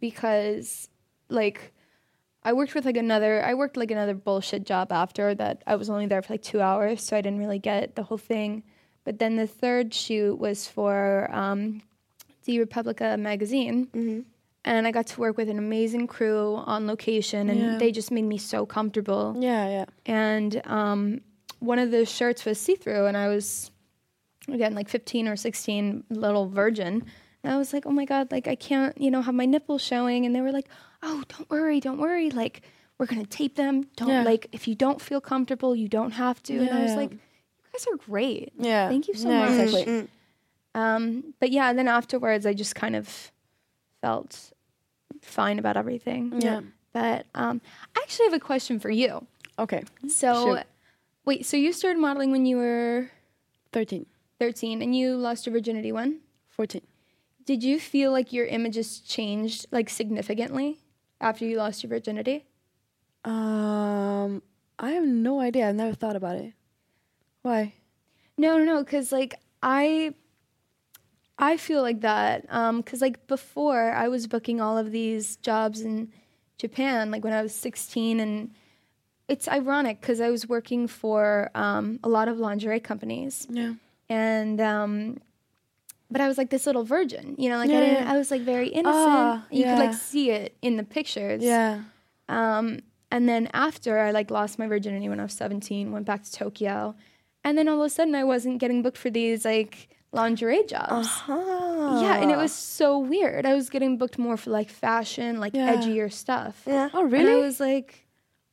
because 0.01 0.89
like 1.29 1.73
I 2.43 2.53
worked 2.55 2.75
with 2.75 2.85
like 2.87 2.97
another. 2.97 3.45
I 3.45 3.55
worked 3.55 3.77
like 3.77 3.91
another 3.91 4.15
bullshit 4.15 4.65
job 4.65 4.91
after 4.91 5.35
that. 5.35 5.63
I 5.67 5.77
was 5.77 5.91
only 5.91 6.07
there 6.07 6.23
for 6.23 6.33
like 6.33 6.43
two 6.43 6.61
hours, 6.61 7.03
so 7.03 7.17
I 7.17 7.21
didn't 7.21 7.41
really 7.41 7.59
get 7.59 7.95
the 7.95 8.03
whole 8.05 8.19
thing. 8.19 8.63
But 9.05 9.19
then 9.19 9.37
the 9.37 9.47
third 9.47 9.93
shoot 9.95 10.39
was 10.39 10.67
for 10.67 11.29
um, 11.33 11.83
the 12.45 12.59
Republica 12.59 13.17
magazine. 13.19 14.25
And 14.65 14.87
I 14.87 14.91
got 14.91 15.07
to 15.09 15.21
work 15.21 15.37
with 15.39 15.49
an 15.49 15.57
amazing 15.59 16.09
crew 16.09 16.57
on 16.57 16.87
location, 16.87 17.49
and 17.49 17.59
Yeah. 17.61 17.79
they 17.79 17.91
just 17.93 18.11
made 18.11 18.25
me 18.25 18.39
so 18.39 18.67
comfortable 18.67 19.35
Yeah, 19.39 19.69
yeah. 19.69 19.85
and 20.05 20.61
um, 20.67 21.21
one 21.61 21.79
of 21.79 21.91
the 21.91 22.05
shirts 22.05 22.45
was 22.45 22.59
see 22.61 22.75
through, 22.75 23.07
and 23.07 23.17
I 23.17 23.29
was 23.29 23.71
again 24.55 24.75
like 24.75 24.89
15 24.89 25.29
or 25.29 25.37
16, 25.37 26.05
little 26.11 26.49
virgin. 26.49 27.05
And 27.45 27.53
I 27.53 27.57
was 27.59 27.73
like, 27.73 27.87
oh 27.87 27.91
my 27.93 28.05
god, 28.05 28.31
like 28.33 28.49
I 28.49 28.55
can't, 28.57 28.99
you 29.01 29.11
know, 29.11 29.23
have 29.23 29.35
my 29.35 29.47
nipples 29.47 29.83
showing. 29.83 30.27
And 30.27 30.35
they 30.35 30.41
were 30.41 30.53
like, 30.53 30.69
oh, 31.03 31.23
don't 31.29 31.49
worry, 31.51 31.81
don't 31.81 31.99
worry, 31.99 32.31
like 32.31 32.63
we're 32.99 33.07
gonna 33.07 33.27
tape 33.27 33.55
them. 33.57 33.87
Don't 33.97 34.09
Yeah. 34.09 34.23
like 34.25 34.49
if 34.53 34.67
you 34.67 34.75
don't 34.75 35.01
feel 35.01 35.21
comfortable, 35.21 35.75
you 35.77 35.89
don't 35.89 36.13
have 36.13 36.43
to. 36.45 36.57
and 36.59 36.71
I 36.71 36.83
was 36.83 36.95
like, 36.97 37.13
you 37.13 37.19
guys 37.73 37.87
are 37.93 37.97
great. 37.97 38.53
Yeah. 38.59 38.89
Thank 38.89 39.07
you 39.09 39.15
so 39.15 39.31
Yeah, 39.31 39.49
much. 39.49 39.61
exactly. 39.61 40.09
Um, 40.75 41.35
but 41.41 41.51
yeah, 41.51 41.73
then 41.73 41.89
afterwards, 41.89 42.45
I 42.47 42.53
just 42.55 42.75
kind 42.75 42.95
of 42.97 43.31
felt 44.01 44.53
fine 45.23 45.59
about 45.59 45.77
everything. 45.77 46.41
Yeah. 46.41 46.61
But 46.93 47.27
um, 47.35 47.61
I 47.97 48.01
actually 48.03 48.27
have 48.27 48.35
a 48.35 48.41
question 48.41 48.79
for 48.81 48.91
you. 48.91 49.27
Okay. 49.59 49.83
So, 50.09 50.57
Shoot. 50.57 50.65
wait, 51.25 51.47
so 51.47 51.57
you 51.57 51.73
started 51.73 51.99
modeling 52.01 52.31
when 52.31 52.47
you 52.47 52.57
were 52.57 53.11
13, 53.73 54.07
13 54.39 54.83
and 54.83 54.97
you 54.97 55.17
lost 55.17 55.47
your 55.47 55.53
virginity 55.53 55.93
when? 55.93 56.21
14. 56.51 56.83
Did 57.45 57.63
you 57.63 57.81
feel 57.81 58.13
like 58.13 58.33
your 58.33 58.47
images 58.47 59.01
changed 59.01 59.67
like 59.71 59.89
significantly 59.89 60.79
after 61.21 61.45
you 61.45 61.57
lost 61.57 61.83
your 61.83 61.89
virginity? 61.89 62.47
Um, 63.25 64.43
I 64.79 64.91
have 64.93 65.05
no 65.07 65.41
idea. 65.41 65.69
I've 65.69 65.75
never 65.75 65.95
thought 65.95 66.17
about 66.17 66.37
it. 66.37 66.53
Why? 67.43 67.75
No, 68.37 68.59
no, 68.59 68.65
no, 68.65 68.85
cuz 68.85 69.11
like 69.13 69.35
I 69.63 70.15
I 71.39 71.57
feel 71.57 71.83
like 71.83 72.01
that 72.03 72.45
um 72.51 72.83
cuz 72.83 73.01
like 73.01 73.27
before 73.27 73.93
I 73.93 74.09
was 74.09 74.27
booking 74.27 74.61
all 74.61 74.77
of 74.79 74.93
these 74.93 75.37
jobs 75.37 75.81
in 75.81 76.13
Japan 76.59 77.11
like 77.11 77.25
when 77.25 77.33
I 77.33 77.43
was 77.43 77.55
16 77.55 78.21
and 78.21 78.51
it's 79.29 79.49
ironic 79.49 80.01
cuz 80.01 80.21
I 80.21 80.31
was 80.31 80.49
working 80.49 80.87
for 80.87 81.51
um 81.55 81.99
a 82.05 82.09
lot 82.09 82.29
of 82.29 82.39
lingerie 82.39 82.81
companies. 82.81 83.47
Yeah. 83.51 83.75
And 84.09 84.61
um 84.61 85.19
but 86.11 86.21
I 86.23 86.29
was 86.29 86.39
like 86.39 86.49
this 86.51 86.65
little 86.67 86.85
virgin, 86.85 87.35
you 87.39 87.51
know, 87.51 87.59
like 87.59 87.69
I 87.71 87.81
didn't 87.81 88.05
yeah. 88.05 88.13
I 88.13 88.17
was 88.17 88.31
like 88.31 88.41
very 88.43 88.69
innocent. 88.69 88.95
Ah, 88.97 89.47
you 89.51 89.65
could 89.65 89.79
like 89.79 89.95
see 89.95 90.31
it 90.31 90.57
in 90.63 90.77
the 90.77 90.85
pictures. 90.85 91.43
Yeah. 91.43 91.83
Um 92.29 92.81
and 93.11 93.29
then 93.29 93.49
after 93.53 93.99
I 93.99 94.11
like 94.11 94.31
lost 94.31 94.59
my 94.59 94.67
virginity 94.67 95.09
when 95.09 95.21
I 95.21 95.25
was 95.25 95.33
17, 95.35 95.93
went 95.93 96.07
back 96.07 96.25
to 96.25 96.33
Tokyo. 96.33 96.95
And 97.45 97.57
then 97.57 97.69
all 97.69 97.81
of 97.81 97.87
a 97.87 97.91
sudden 97.91 98.15
I 98.15 98.25
wasn't 98.25 98.59
getting 98.59 98.83
booked 98.83 98.99
for 98.99 99.11
these 99.11 99.45
like 99.45 99.89
lingerie 100.13 100.65
jobs. 100.65 101.09
Yeah, 101.29 102.17
and 102.23 102.31
it 102.31 102.37
was 102.37 102.53
so 102.53 102.99
weird. 102.99 103.45
I 103.47 103.55
was 103.55 103.69
getting 103.71 103.99
booked 103.99 104.19
more 104.19 104.37
for 104.37 104.51
like 104.51 104.71
fashion, 104.71 105.41
like 105.41 105.55
Yeah. 105.55 105.75
edgier 105.77 106.11
stuff. 106.13 106.63
Yeah. 106.67 106.89
Oh, 106.95 107.05
And 107.05 107.29
I 107.29 107.37
was 107.37 107.61
like 107.61 108.07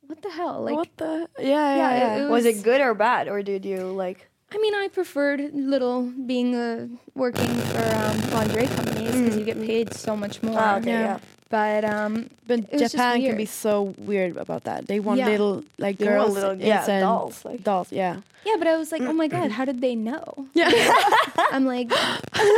what 0.07 0.21
the 0.21 0.29
hell? 0.29 0.61
Like 0.61 0.75
what 0.75 0.89
the? 0.97 1.27
Yeah, 1.39 1.45
yeah, 1.47 1.75
Yeah, 1.75 1.97
yeah. 1.97 2.15
it- 2.17 2.21
it 2.25 2.29
Was 2.29 2.43
was- 2.45 2.57
it 2.59 2.63
good 2.63 2.79
or 2.81 2.93
bad, 2.93 3.27
or 3.27 3.41
did 3.41 3.65
you 3.65 3.79
like? 3.87 4.29
I 4.55 4.57
mean, 4.57 4.73
I 4.73 4.87
preferred 4.87 5.53
little 5.53 6.03
being 6.03 6.55
uh, 6.55 6.87
working 7.13 7.45
for 7.73 7.83
um, 7.95 8.31
lingerie 8.31 8.67
companies 8.67 9.11
because 9.11 9.37
you 9.37 9.43
get 9.43 9.59
paid 9.61 9.93
so 9.93 10.15
much 10.15 10.41
more. 10.41 10.55
Ah, 10.57 10.77
okay, 10.77 10.91
Yeah. 10.91 11.01
yeah. 11.01 11.19
But 11.49 11.85
um, 11.85 12.29
but 12.47 12.59
it 12.59 12.71
was 12.71 12.81
just 12.81 12.93
Japan 12.95 13.21
can 13.21 13.37
be 13.37 13.45
so 13.45 13.93
weird 13.99 14.35
about 14.37 14.63
that. 14.63 14.87
They 14.87 14.99
want 14.99 15.19
Yeah. 15.19 15.27
little 15.29 15.63
like 15.77 15.97
They 15.97 16.05
want 16.07 16.17
girls, 16.17 16.33
little- 16.33 16.55
yeah, 16.55 16.77
innocent 16.77 17.01
dolls, 17.01 17.45
like- 17.45 17.63
dolls. 17.63 17.91
Yeah. 17.91 18.21
yeah, 18.45 18.55
but 18.57 18.67
I 18.67 18.77
was 18.77 18.91
like, 18.91 19.01
oh 19.03 19.13
my 19.13 19.27
god, 19.27 19.51
how 19.57 19.63
did 19.65 19.79
they 19.81 19.93
know? 19.95 20.47
Yeah. 20.53 20.71
I'm 21.51 21.65
like, 21.65 21.91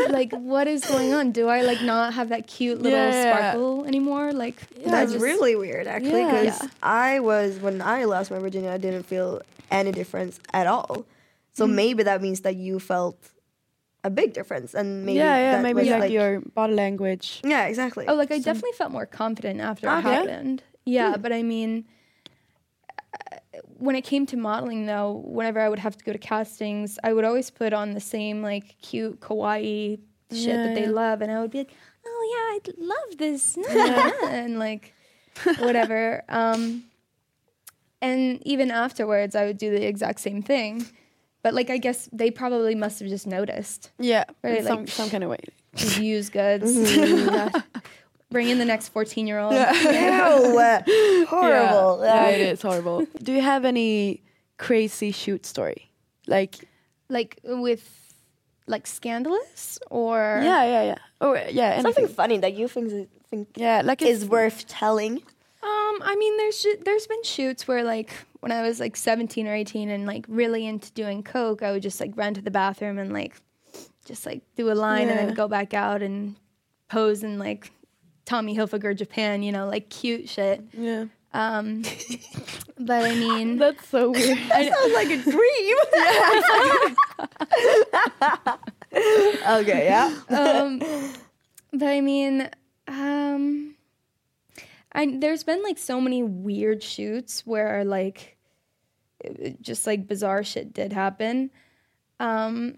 like 0.10 0.31
what 0.33 0.67
is 0.67 0.86
going 0.86 1.13
on? 1.13 1.31
Do 1.31 1.49
I 1.49 1.62
like 1.62 1.81
not 1.81 2.13
have 2.13 2.29
that 2.29 2.47
cute 2.47 2.81
little 2.81 2.97
Yeah, 2.97 3.12
yeah. 3.12 3.36
sparkle 3.51 3.86
anymore? 3.86 4.31
Like 4.33 4.55
I 4.86 4.89
That's 4.91 5.12
just- 5.13 5.23
really 5.23 5.55
weird, 5.55 5.86
actually, 5.88 6.21
Yeah. 6.21 6.41
because 6.41 6.62
Yeah. 6.63 6.69
I 6.81 7.19
was 7.19 7.57
when 7.60 7.81
I 7.81 8.05
lost 8.05 8.31
my 8.31 8.39
virginity, 8.39 8.69
I 8.71 8.77
didn't 8.77 9.03
feel 9.03 9.41
any 9.69 9.91
difference 9.91 10.39
at 10.53 10.65
all. 10.65 11.03
So 11.57 11.65
maybe 11.65 12.03
that 12.03 12.21
means 12.21 12.41
that 12.41 12.55
you 12.55 12.79
felt 12.79 13.17
a 14.03 14.09
big 14.09 14.33
difference, 14.33 14.75
and 14.75 15.05
maybe 15.05 15.17
yeah, 15.17 15.37
yeah. 15.37 15.51
that 15.53 15.63
Maybe 15.63 15.79
was 15.79 15.89
like, 15.89 16.11
your 16.11 16.41
body 16.41 16.73
language. 16.73 17.41
yeah, 17.43 17.65
exactly. 17.65 18.05
Oh, 18.07 18.13
like 18.13 18.31
I 18.31 18.37
definitely 18.39 18.73
felt 18.77 18.91
more 18.91 19.07
confident 19.07 19.59
after 19.59 19.87
it 19.87 20.01
happened. 20.01 20.61
Yeah, 20.85 21.17
but 21.17 21.33
I 21.33 21.41
mean, 21.43 21.85
uh, 23.33 23.37
when 23.79 23.95
it 23.95 24.03
came 24.03 24.25
to 24.27 24.37
modeling, 24.37 24.85
though, 24.85 25.23
whenever 25.25 25.59
I 25.59 25.67
would 25.69 25.79
have 25.79 25.97
to 25.97 26.05
go 26.05 26.13
to 26.13 26.19
castings, 26.19 26.99
I 27.03 27.11
would 27.13 27.25
always 27.25 27.49
put 27.49 27.73
on 27.73 27.91
the 27.93 27.99
same 27.99 28.41
like 28.41 28.77
cute 28.81 29.19
kawaii 29.19 29.99
shit 30.31 30.47
Yeah, 30.47 30.57
that 30.63 30.75
they 30.75 30.83
yeah. 30.85 30.91
love, 30.91 31.21
and 31.21 31.31
I 31.31 31.41
would 31.41 31.51
be 31.51 31.59
like, 31.59 31.73
"Oh 32.05 32.23
yeah, 32.33 32.45
I 32.55 32.59
love 32.93 33.17
this," 33.17 33.57
and 34.29 34.59
like 34.59 34.93
whatever. 35.57 36.23
Um, 36.29 36.83
and 38.01 38.45
even 38.45 38.69
afterwards, 38.69 39.35
I 39.35 39.45
would 39.45 39.57
do 39.57 39.71
the 39.71 39.85
exact 39.87 40.19
same 40.19 40.41
thing. 40.43 40.85
But 41.43 41.54
like, 41.54 41.69
I 41.69 41.78
guess 41.78 42.10
they 42.12 42.32
probably 42.32 42.76
must 42.76 43.00
have 43.00 43.10
just 43.10 43.28
noticed. 43.28 43.91
Yeah, 44.00 44.26
Right, 44.43 44.63
some 44.63 44.80
like- 44.80 44.89
some 44.89 45.10
kind 45.10 45.23
of 45.23 45.30
way. 45.30 45.39
These 45.73 46.00
used 46.00 46.32
goods. 46.39 46.73
Bring 48.30 48.50
in 48.50 48.58
the 48.58 48.65
next 48.65 48.89
fourteen-year-old. 48.89 49.54
Ew, 49.54 49.60
uh, 50.60 50.82
horrible. 51.28 52.02
Yeah, 52.04 52.26
Uh, 52.26 52.30
it 52.30 52.39
is 52.41 52.62
horrible. 52.62 53.06
Do 53.23 53.32
you 53.32 53.41
have 53.41 53.63
any 53.63 54.21
crazy 54.58 55.12
shoot 55.12 55.45
story? 55.45 55.91
Like 56.28 56.56
like 57.10 57.39
with 57.43 57.86
like 58.65 58.86
scandalous 58.86 59.80
or 59.89 60.41
yeah, 60.43 60.65
yeah, 60.65 60.84
yeah. 60.84 60.97
Oh 61.21 61.34
yeah, 61.36 61.69
anything. 61.69 61.84
Something 61.84 62.08
funny 62.10 62.38
that 62.39 62.54
you 62.54 62.67
think 62.67 63.08
think 63.30 63.47
Yeah, 63.56 63.82
like 63.86 64.02
is 64.02 64.26
worth 64.26 64.67
telling. 64.67 65.21
Um 65.67 66.01
i 66.03 66.15
mean 66.17 66.38
there's 66.38 66.60
sh- 66.60 66.82
there's 66.86 67.08
been 67.08 67.23
shoots 67.23 67.67
where 67.67 67.84
like 67.84 68.12
when 68.39 68.51
i 68.51 68.62
was 68.62 68.80
like 68.80 68.95
17 68.95 69.47
or 69.47 69.53
18 69.53 69.89
and 69.89 70.06
like 70.06 70.25
really 70.27 70.65
into 70.65 70.91
doing 70.93 71.23
coke 71.23 71.62
i 71.62 71.71
would 71.71 71.82
just 71.82 71.99
like 71.99 72.12
run 72.15 72.34
to 72.34 72.41
the 72.41 72.51
bathroom 72.51 72.97
and 72.97 73.12
like 73.12 73.36
just 74.06 74.25
like 74.25 74.41
do 74.56 74.71
a 74.71 74.73
line 74.73 75.10
and 75.10 75.19
then 75.19 75.34
go 75.34 75.47
back 75.47 75.73
out 75.73 76.01
and 76.01 76.36
pose 76.89 77.23
in 77.23 77.38
like 77.38 77.71
Tommy 78.27 78.56
Hilfiger 78.56 78.95
Japan, 78.95 79.41
you 79.41 79.51
know, 79.53 79.67
like 79.67 79.89
cute 79.89 80.27
shit. 80.30 80.62
Yeah. 80.73 81.06
Um, 81.34 81.82
but 82.80 83.06
I 83.06 83.15
mean, 83.15 83.58
That's 83.58 83.88
so 83.88 84.12
weird. 84.12 84.38
sounds 84.49 84.93
like 84.93 85.10
a 85.10 85.17
dream. 85.17 85.75
okay, 89.62 89.86
yeah. 89.86 90.13
um, 90.30 90.80
but 91.71 91.88
I 91.88 92.01
mean, 92.01 92.49
um, 92.88 93.75
I 94.97 95.17
there's 95.19 95.43
been 95.43 95.62
like 95.63 95.77
so 95.77 96.01
many 96.01 96.23
weird 96.23 96.81
shoots 96.83 97.45
where 97.45 97.86
like 97.86 98.38
it- 99.23 99.62
just 99.62 99.88
like 99.88 100.07
bizarre 100.07 100.43
shit 100.43 100.73
did 100.73 100.91
happen. 100.91 101.51
Um, 102.19 102.75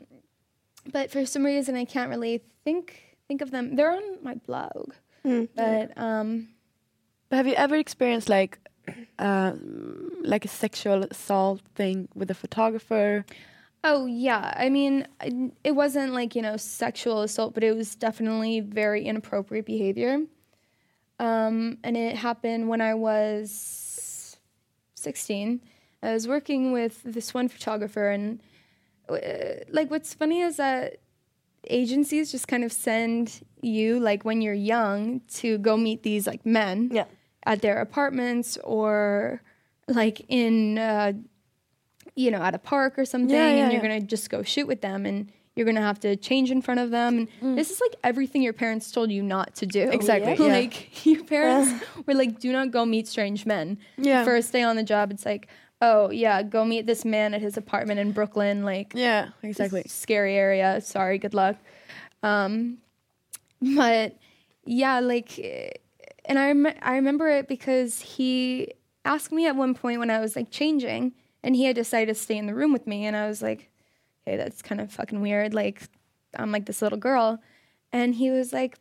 but 0.91 1.10
for 1.12 1.25
some 1.25 1.45
reason, 1.45 1.75
I 1.75 1.86
can't 1.86 2.10
really 2.10 2.43
think 2.63 3.17
think 3.27 3.41
of 3.41 3.51
them. 3.51 3.75
They're 3.75 3.91
on 3.95 4.21
my 4.23 4.36
blog, 4.36 4.93
but 5.55 5.97
um, 5.97 6.49
But 7.29 7.38
have 7.38 7.47
you 7.47 7.53
ever 7.55 7.75
experienced 7.75 8.27
like 8.29 8.60
um, 9.19 10.12
like 10.23 10.45
a 10.45 10.47
sexual 10.49 11.03
assault 11.10 11.62
thing 11.75 12.08
with 12.15 12.29
a 12.32 12.34
photographer? 12.34 13.25
Oh 13.84 14.05
yeah, 14.08 14.53
I 14.58 14.67
mean, 14.69 15.08
it 15.63 15.71
wasn't 15.73 16.13
like 16.13 16.36
you 16.36 16.41
know 16.41 16.58
sexual 16.58 17.21
assault, 17.21 17.53
but 17.53 17.63
it 17.63 17.75
was 17.75 17.95
definitely 17.95 18.60
very 18.60 19.05
inappropriate 19.05 19.65
behavior. 19.65 20.19
Um, 21.19 21.77
and 21.84 21.97
it 21.97 22.15
happened 22.15 22.69
when 22.69 22.82
I 22.82 22.93
was 22.93 24.38
sixteen. 24.95 25.62
I 26.01 26.13
was 26.13 26.27
working 26.27 26.71
with 26.71 27.01
this 27.03 27.34
one 27.34 27.49
photographer, 27.49 28.10
and 28.10 28.39
uh, 29.10 29.17
like 29.69 29.91
what's 29.91 30.13
funny 30.13 30.41
is 30.41 30.58
that 30.58 30.97
agencies 31.67 32.32
just 32.32 32.47
kind 32.47 32.63
of 32.63 32.71
send 32.71 33.41
you 33.62 33.99
like 33.99 34.23
when 34.23 34.41
you're 34.41 34.53
young 34.53 35.19
to 35.34 35.58
go 35.58 35.75
meet 35.75 36.03
these 36.03 36.25
like 36.25 36.45
men 36.45 36.89
Yeah. 36.93 37.03
at 37.45 37.62
their 37.62 37.82
apartments 37.82 38.58
or 38.63 39.41
like 39.89 40.21
in 40.29 40.77
uh, 40.77 41.12
you 42.15 42.32
know 42.32 42.41
at 42.41 42.55
a 42.55 42.60
park 42.60 42.97
or 42.97 43.03
something 43.03 43.36
Yeah, 43.36 43.49
yeah, 43.51 43.63
and 43.65 43.73
you're 43.73 43.82
gonna 43.82 43.99
just 43.99 44.29
go 44.29 44.41
shoot 44.41 44.67
with 44.67 44.79
them 44.82 45.05
and 45.05 45.32
you're 45.60 45.65
gonna 45.65 45.82
have 45.82 46.00
to 46.00 46.15
change 46.15 46.50
in 46.52 46.62
front 46.62 46.80
of 46.80 46.89
them 46.89 47.28
and 47.41 47.58
this 47.58 47.69
is 47.69 47.80
like 47.82 47.95
everything 48.04 48.41
your 48.41 48.54
parents 48.54 48.91
told 48.91 49.12
you 49.12 49.22
not 49.22 49.54
to 49.56 49.65
do 49.65 49.91
Exactly, 49.91 50.34
yeah. 50.48 50.54
like 50.54 51.06
your 51.06 51.24
parents 51.26 51.84
were 52.08 52.13
like 52.15 52.39
do 52.39 52.52
not 52.54 52.72
go 52.72 52.86
meet 52.86 53.08
strange 53.08 53.45
men 53.45 53.78
Yeah. 53.98 54.24
first 54.24 54.52
day 54.54 54.63
on 54.63 54.78
the 54.78 54.84
job 54.84 55.12
it's 55.12 55.26
like 55.26 55.48
oh 55.82 56.10
yeah 56.12 56.41
go 56.43 56.63
meet 56.65 56.86
this 56.88 57.04
man 57.06 57.34
at 57.34 57.41
his 57.41 57.58
apartment 57.58 58.00
in 58.00 58.13
brooklyn 58.13 58.63
like 58.63 58.93
Yeah, 58.95 59.30
exactly. 59.43 59.84
scary 59.88 60.36
area. 60.36 60.80
Sorry, 60.82 61.17
good 61.19 61.34
luck. 61.34 61.58
Um, 62.24 62.80
but 63.62 64.15
yeah, 64.65 65.00
like, 65.00 65.38
and 66.26 66.38
I 66.39 66.48
rem- 66.48 66.78
I 66.82 66.95
remember 66.95 67.28
it 67.30 67.48
because 67.48 68.00
he 68.02 68.74
asked 69.06 69.32
me 69.32 69.48
at 69.48 69.56
one 69.56 69.74
point 69.74 70.00
when 70.00 70.10
I 70.10 70.19
was 70.19 70.36
like 70.36 70.52
changing, 70.52 71.13
and 71.43 71.56
he 71.56 71.65
had 71.65 71.76
decided 71.76 72.13
to 72.13 72.19
stay 72.19 72.38
in 72.38 72.45
the 72.45 72.54
room 72.54 72.72
with 72.74 72.86
me, 72.88 73.06
and 73.06 73.15
I 73.15 73.28
was 73.28 73.41
like, 73.41 73.68
hey, 74.29 74.37
that's 74.37 74.61
kind 74.61 74.79
of 74.79 74.91
fucking 74.91 75.21
weird. 75.21 75.53
Like, 75.53 75.81
I'm 76.35 76.51
like 76.51 76.65
this 76.65 76.81
little 76.81 76.99
girl, 76.99 77.39
and 77.91 78.13
he 78.13 78.29
was 78.29 78.53
like, 78.53 78.77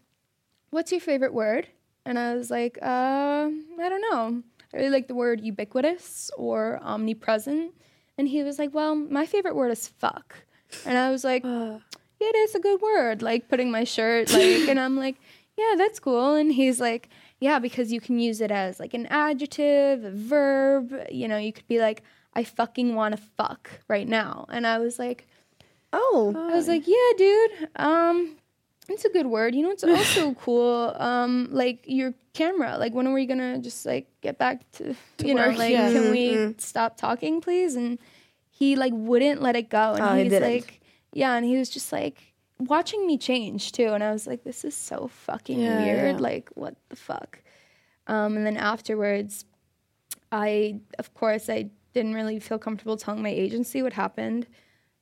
what's 0.70 0.92
your 0.92 1.00
favorite 1.00 1.32
word? 1.32 1.68
And 2.04 2.18
I 2.18 2.34
was 2.34 2.50
like, 2.50 2.78
uh, 2.82 3.48
I 3.48 3.88
don't 3.88 4.02
know. 4.11 4.42
I 4.72 4.76
really 4.76 4.90
like 4.90 5.08
the 5.08 5.14
word 5.14 5.40
ubiquitous 5.40 6.30
or 6.37 6.78
omnipresent. 6.82 7.72
And 8.18 8.28
he 8.28 8.42
was 8.42 8.58
like, 8.58 8.74
well, 8.74 8.94
my 8.94 9.24
favorite 9.24 9.56
word 9.56 9.70
is 9.70 9.88
fuck. 9.88 10.37
And 10.84 10.98
I 10.98 11.11
was 11.11 11.24
like, 11.24 11.44
yeah, 11.44 11.78
it 12.20 12.37
is 12.37 12.54
a 12.54 12.61
good 12.61 12.80
word. 12.82 13.22
Like 13.22 13.48
putting 13.48 13.70
my 13.70 13.84
shirt, 13.84 14.30
like, 14.32 14.68
and 14.68 14.78
I'm 14.78 14.96
like, 14.96 15.16
yeah, 15.56 15.74
that's 15.76 15.98
cool. 15.98 16.34
And 16.34 16.52
he's 16.52 16.80
like, 16.80 17.08
yeah, 17.40 17.58
because 17.58 17.92
you 17.92 18.00
can 18.00 18.18
use 18.18 18.40
it 18.40 18.50
as 18.50 18.78
like 18.80 18.94
an 18.94 19.06
adjective, 19.06 20.04
a 20.04 20.11
verb. 20.11 20.94
You 21.11 21.28
know, 21.28 21.38
you 21.38 21.52
could 21.52 21.68
be 21.68 21.78
like, 21.78 22.02
I 22.34 22.44
fucking 22.44 22.94
want 22.94 23.16
to 23.16 23.22
fuck 23.37 23.70
right 23.88 24.06
now. 24.06 24.46
And 24.48 24.66
I 24.66 24.78
was 24.78 24.98
like, 24.98 25.26
Oh. 25.92 26.35
I 26.37 26.55
was 26.55 26.68
like, 26.68 26.87
yeah, 26.87 26.94
dude. 27.16 27.68
Um, 27.77 28.37
it's 28.88 29.05
a 29.05 29.09
good 29.11 29.27
word. 29.27 29.55
You 29.55 29.62
know, 29.62 29.70
it's 29.70 29.85
also 29.85 30.35
cool. 30.40 30.94
Um, 30.98 31.48
like 31.51 31.85
your 31.87 32.14
camera. 32.35 32.77
Like, 32.79 32.94
when 32.94 33.07
are 33.07 33.12
we 33.14 33.27
gonna 33.27 33.59
just 33.59 33.85
like 33.87 34.09
get 34.20 34.38
back 34.38 34.70
to, 34.72 34.94
you 35.24 35.35
know, 35.35 35.48
like, 35.51 35.72
yeah. 35.72 35.92
can 35.92 36.11
we 36.11 36.55
stop 36.59 36.96
talking, 36.96 37.40
please? 37.40 37.74
And 37.77 37.98
he 38.51 38.77
like 38.77 38.92
wouldn't 38.94 39.40
let 39.42 39.57
it 39.57 39.68
go, 39.70 39.92
and 39.94 40.03
Oh, 40.03 40.14
he 40.14 40.24
he's 40.24 40.33
didn't. 40.33 40.51
like, 40.53 40.81
yeah, 41.12 41.35
and 41.35 41.44
he 41.44 41.57
was 41.57 41.70
just 41.70 41.92
like 41.92 42.20
watching 42.59 43.07
me 43.07 43.16
change 43.18 43.72
too, 43.72 43.88
and 43.92 44.03
I 44.03 44.11
was 44.11 44.27
like, 44.27 44.42
this 44.44 44.64
is 44.64 44.74
so 44.74 45.09
fucking 45.09 45.61
Yeah, 45.61 45.85
weird. 45.85 46.16
yeah. 46.16 46.20
Like, 46.20 46.51
what 46.55 46.74
the 46.88 46.96
fuck? 46.96 47.40
Um, 48.07 48.37
and 48.37 48.46
then 48.46 48.57
afterwards, 48.57 49.44
I, 50.33 50.81
of 50.98 51.14
course, 51.14 51.48
I 51.48 51.70
didn't 51.94 52.14
really 52.14 52.38
feel 52.40 52.59
comfortable 52.59 52.96
telling 52.96 53.22
my 53.22 53.29
agency 53.31 53.83
what 53.83 53.92
happened. 53.92 54.46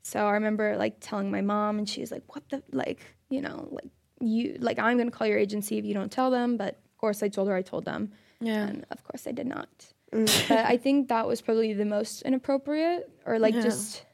So 0.06 0.20
I 0.24 0.32
remember 0.32 0.76
like 0.76 0.94
telling 1.00 1.30
my 1.32 1.40
mom, 1.40 1.78
and 1.78 1.88
she's 1.88 2.12
like, 2.12 2.22
"What 2.32 2.48
the 2.50 2.62
like, 2.70 3.00
you 3.28 3.40
know, 3.42 3.66
like 3.72 3.90
you 4.20 4.56
like 4.60 4.78
I'm 4.78 4.96
gonna 4.98 5.10
call 5.10 5.26
your 5.26 5.38
agency 5.46 5.78
if 5.78 5.84
you 5.84 5.94
don't 5.94 6.12
tell 6.12 6.30
them." 6.30 6.56
But 6.56 6.74
of 6.92 6.96
course, 6.98 7.24
I 7.24 7.28
told 7.28 7.48
her 7.48 7.56
I 7.56 7.62
told 7.62 7.84
them, 7.84 8.12
Yeah. 8.40 8.68
and 8.68 8.86
of 8.92 9.02
course, 9.02 9.26
I 9.26 9.32
did 9.32 9.48
not. 9.48 9.68
but 10.12 10.50
I 10.74 10.76
think 10.76 11.08
that 11.08 11.26
was 11.26 11.40
probably 11.42 11.72
the 11.74 11.84
most 11.84 12.22
inappropriate, 12.22 13.10
or 13.26 13.40
like 13.40 13.54
Yeah. 13.54 13.62
just 13.62 14.04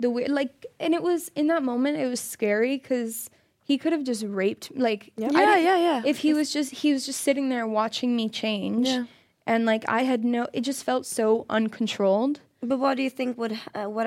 the 0.00 0.08
weird, 0.08 0.30
like, 0.30 0.64
and 0.80 0.94
it 0.94 1.02
was 1.02 1.30
in 1.36 1.46
that 1.48 1.62
moment, 1.62 1.98
it 1.98 2.06
was 2.08 2.20
scary 2.20 2.78
because 2.78 3.28
he 3.64 3.76
could 3.78 3.92
have 3.92 4.04
just 4.04 4.24
raped, 4.26 4.72
like, 4.76 5.12
I 5.18 5.22
Yeah, 5.42 5.56
yeah, 5.58 5.76
yeah. 5.88 6.02
If 6.06 6.18
he 6.18 6.32
was 6.32 6.50
just 6.50 6.70
he 6.82 6.92
was 6.94 7.04
just 7.04 7.20
sitting 7.20 7.50
there 7.50 7.66
watching 7.66 8.16
me 8.16 8.30
change, 8.30 8.88
Yeah. 8.88 9.04
and 9.46 9.66
like 9.66 9.84
I 9.86 10.02
had 10.04 10.24
no, 10.24 10.46
it 10.54 10.62
just 10.62 10.82
felt 10.82 11.04
so 11.04 11.44
uncontrolled. 11.50 12.40
But 12.62 12.78
what 12.78 12.96
do 12.96 13.02
you 13.02 13.10
think 13.10 13.36
would 13.36 13.52
uh, 13.74 13.84
what 13.84 14.06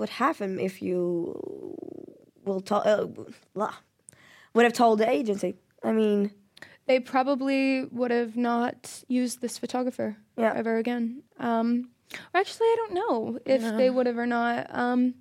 would 0.00 0.08
happen 0.08 0.58
if 0.58 0.82
you 0.82 1.76
will 2.44 2.60
tell 2.60 2.82
uh, 2.84 3.06
blah, 3.54 3.74
would 4.54 4.64
have 4.64 4.72
told 4.72 4.98
the 4.98 5.08
agency? 5.08 5.54
I 5.84 5.92
mean, 5.92 6.32
they 6.86 6.98
probably 6.98 7.84
would 7.84 8.10
have 8.10 8.36
not 8.36 9.04
used 9.08 9.40
this 9.40 9.58
photographer 9.58 10.16
Yeah. 10.36 10.52
ever 10.56 10.78
again. 10.78 11.22
Um, 11.38 11.90
or 12.34 12.40
actually, 12.40 12.66
I 12.66 12.76
don't 12.78 12.94
know 12.94 13.38
if 13.44 13.62
they 13.76 13.90
would 13.90 14.06
have 14.06 14.18
or 14.18 14.26
not. 14.26 14.66
Um, 14.74 15.14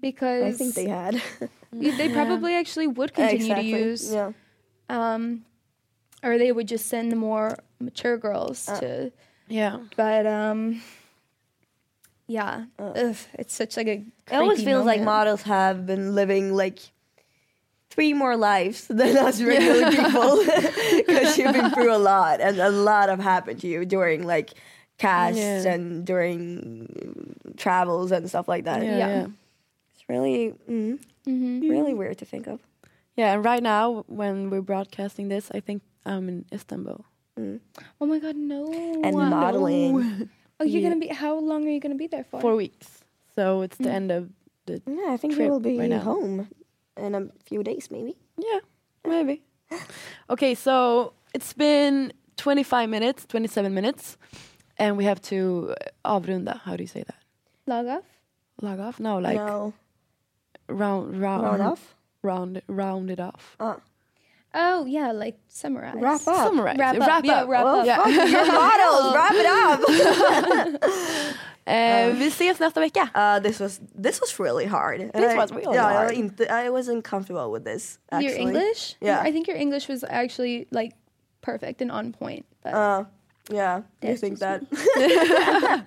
because 0.00 0.54
I 0.54 0.56
think 0.56 0.74
they 0.74 0.88
had. 0.88 1.22
they 1.72 2.08
probably 2.08 2.54
actually 2.54 2.86
would 2.86 3.12
continue 3.14 3.44
Exactly, 3.52 3.72
to 3.72 3.78
use, 3.78 4.12
Yeah. 4.12 4.32
um, 4.88 5.44
or 6.22 6.38
they 6.38 6.50
would 6.50 6.66
just 6.66 6.86
send 6.88 7.12
the 7.12 7.16
more 7.16 7.58
mature 7.78 8.16
girls 8.16 8.68
Uh. 8.68 8.80
to. 8.80 9.12
Yeah. 9.48 9.78
But 9.96 10.26
um, 10.26 10.80
yeah, 12.28 12.66
Ugh, 12.78 13.16
it's 13.38 13.54
such 13.54 13.76
like 13.76 13.88
a. 13.88 14.04
It 14.30 14.34
always 14.36 14.58
creepy 14.58 14.70
feels 14.70 14.86
like 14.86 15.00
models 15.02 15.42
have 15.42 15.86
been 15.86 16.14
living 16.14 16.54
like 16.54 16.78
three 17.90 18.12
more 18.12 18.36
lives 18.36 18.86
than 18.86 19.16
us 19.16 19.40
regular 19.52 19.90
people 19.90 20.44
because 20.96 21.36
you've 21.38 21.54
been 21.54 21.70
through 21.70 21.92
a 21.92 21.98
lot 21.98 22.40
and 22.40 22.58
a 22.60 22.70
lot 22.70 23.08
have 23.08 23.18
happened 23.18 23.60
to 23.62 23.66
you 23.66 23.84
during 23.84 24.26
like 24.26 24.50
casts 24.98 25.38
Yeah. 25.38 25.72
and 25.72 26.04
during 26.06 27.34
travels 27.56 28.12
and 28.12 28.28
stuff 28.28 28.46
like 28.46 28.64
that. 28.64 28.82
Yeah. 28.84 28.98
Yeah. 28.98 29.08
yeah. 29.08 29.26
It's 29.94 30.08
really, 30.08 30.54
mm, 30.70 30.98
really 31.26 31.94
weird 31.94 32.18
to 32.18 32.24
think 32.24 32.46
of. 32.46 32.60
Yeah, 33.16 33.32
and 33.32 33.44
right 33.44 33.62
now 33.62 34.04
when 34.06 34.50
we're 34.50 34.62
broadcasting 34.62 35.28
this, 35.28 35.50
I 35.52 35.60
think 35.60 35.82
I'm 36.06 36.28
in 36.28 36.44
Istanbul. 36.52 37.04
Oh 38.00 38.06
my 38.06 38.18
god, 38.18 38.36
no! 38.36 38.70
And 39.02 39.16
modeling. 39.16 40.28
Oh, 40.60 40.64
you're 40.64 40.80
Yeah. 40.82 40.88
gonna 40.90 41.00
be. 41.00 41.08
How 41.08 41.38
long 41.38 41.66
are 41.66 41.70
you 41.70 41.80
gonna 41.80 41.94
be 41.94 42.06
there 42.08 42.24
for? 42.24 42.40
Four 42.40 42.56
weeks. 42.56 43.04
So 43.34 43.62
it's 43.62 43.76
the 43.76 43.90
end 43.90 44.10
of 44.10 44.30
the 44.66 44.82
Yeah, 44.86 45.12
I 45.12 45.16
think 45.16 45.34
Trip 45.34 45.46
we 45.46 45.50
will 45.50 45.60
be 45.60 45.78
right 45.78 45.88
now. 45.90 46.00
home 46.00 46.48
in 46.96 47.14
a 47.14 47.28
few 47.44 47.62
days, 47.62 47.90
maybe. 47.90 48.16
Yeah, 48.36 48.60
maybe. 49.06 49.42
okay, 50.30 50.54
so 50.54 51.12
it's 51.34 51.52
been 51.52 52.12
25 52.36 52.88
minutes, 52.88 53.24
27 53.26 53.72
minutes, 53.72 54.16
and 54.78 54.96
we 54.96 55.04
have 55.04 55.20
to 55.22 55.74
avrunda. 56.04 56.60
How 56.60 56.76
do 56.76 56.82
you 56.82 56.88
say 56.88 57.04
that? 57.04 57.16
Log 57.66 57.86
off. 57.86 58.04
Log 58.60 58.80
off? 58.80 58.98
No, 58.98 59.18
like 59.18 59.36
no, 59.36 59.72
round, 60.68 61.20
round, 61.20 61.42
round 61.44 61.62
off. 61.62 61.94
round, 62.22 62.62
round 62.66 63.10
it 63.10 63.20
off. 63.20 63.56
Uh, 63.60 63.76
Oh 64.54 64.86
yeah, 64.86 65.12
like 65.12 65.36
summarize. 65.48 65.94
wrap 65.96 66.26
up. 66.26 66.46
Summarize. 66.48 66.78
Wrap 66.78 66.94
it. 66.96 67.02
up. 67.02 67.08
Wrap 67.08 67.24
yeah, 67.24 67.42
up. 67.42 67.48
wrap 67.48 67.64
Oh, 67.66 67.80
up. 67.80 67.86
Yeah. 67.86 67.96
fuck, 68.04 68.08
you're 68.30 68.46
models. 68.52 69.14
wrap 69.14 69.34
it 69.34 69.46
up. 69.46 71.34
Eh, 71.70 72.12
vi 72.14 72.30
ses 72.30 72.58
nästa 72.58 72.80
vecka. 72.80 73.10
Uh, 73.14 73.40
this 73.40 73.60
was 73.60 73.78
this 73.94 74.20
was 74.22 74.38
really 74.40 74.64
hard. 74.64 75.00
This 75.12 75.34
I- 75.34 75.36
was 75.36 75.52
really 75.52 75.74
yeah, 75.76 75.92
hard. 75.92 76.12
I, 76.12 76.14
inte- 76.14 76.48
I 76.48 76.70
wasn't 76.70 77.04
comfortable 77.04 77.52
with 77.52 77.64
this. 77.64 77.98
Actually. 78.10 78.30
Your 78.30 78.40
English? 78.40 78.94
Yeah. 79.02 79.20
I 79.20 79.30
think 79.32 79.48
your 79.48 79.58
English 79.58 79.86
was 79.86 80.02
actually 80.08 80.66
like 80.70 80.94
perfect 81.42 81.82
and 81.82 81.90
on 81.92 82.12
point. 82.12 82.46
But 82.64 82.72
Uh, 82.72 83.04
yeah, 83.52 83.82
you 84.02 84.16
think 84.16 84.38
so 84.38 84.46
that? 84.46 84.62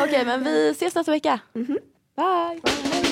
Okej, 0.00 0.24
men 0.24 0.44
vi 0.44 0.72
ses 0.74 0.94
nästa 0.94 1.12
vecka. 1.12 1.40
Mhm. 1.54 1.76
Bye. 2.16 3.11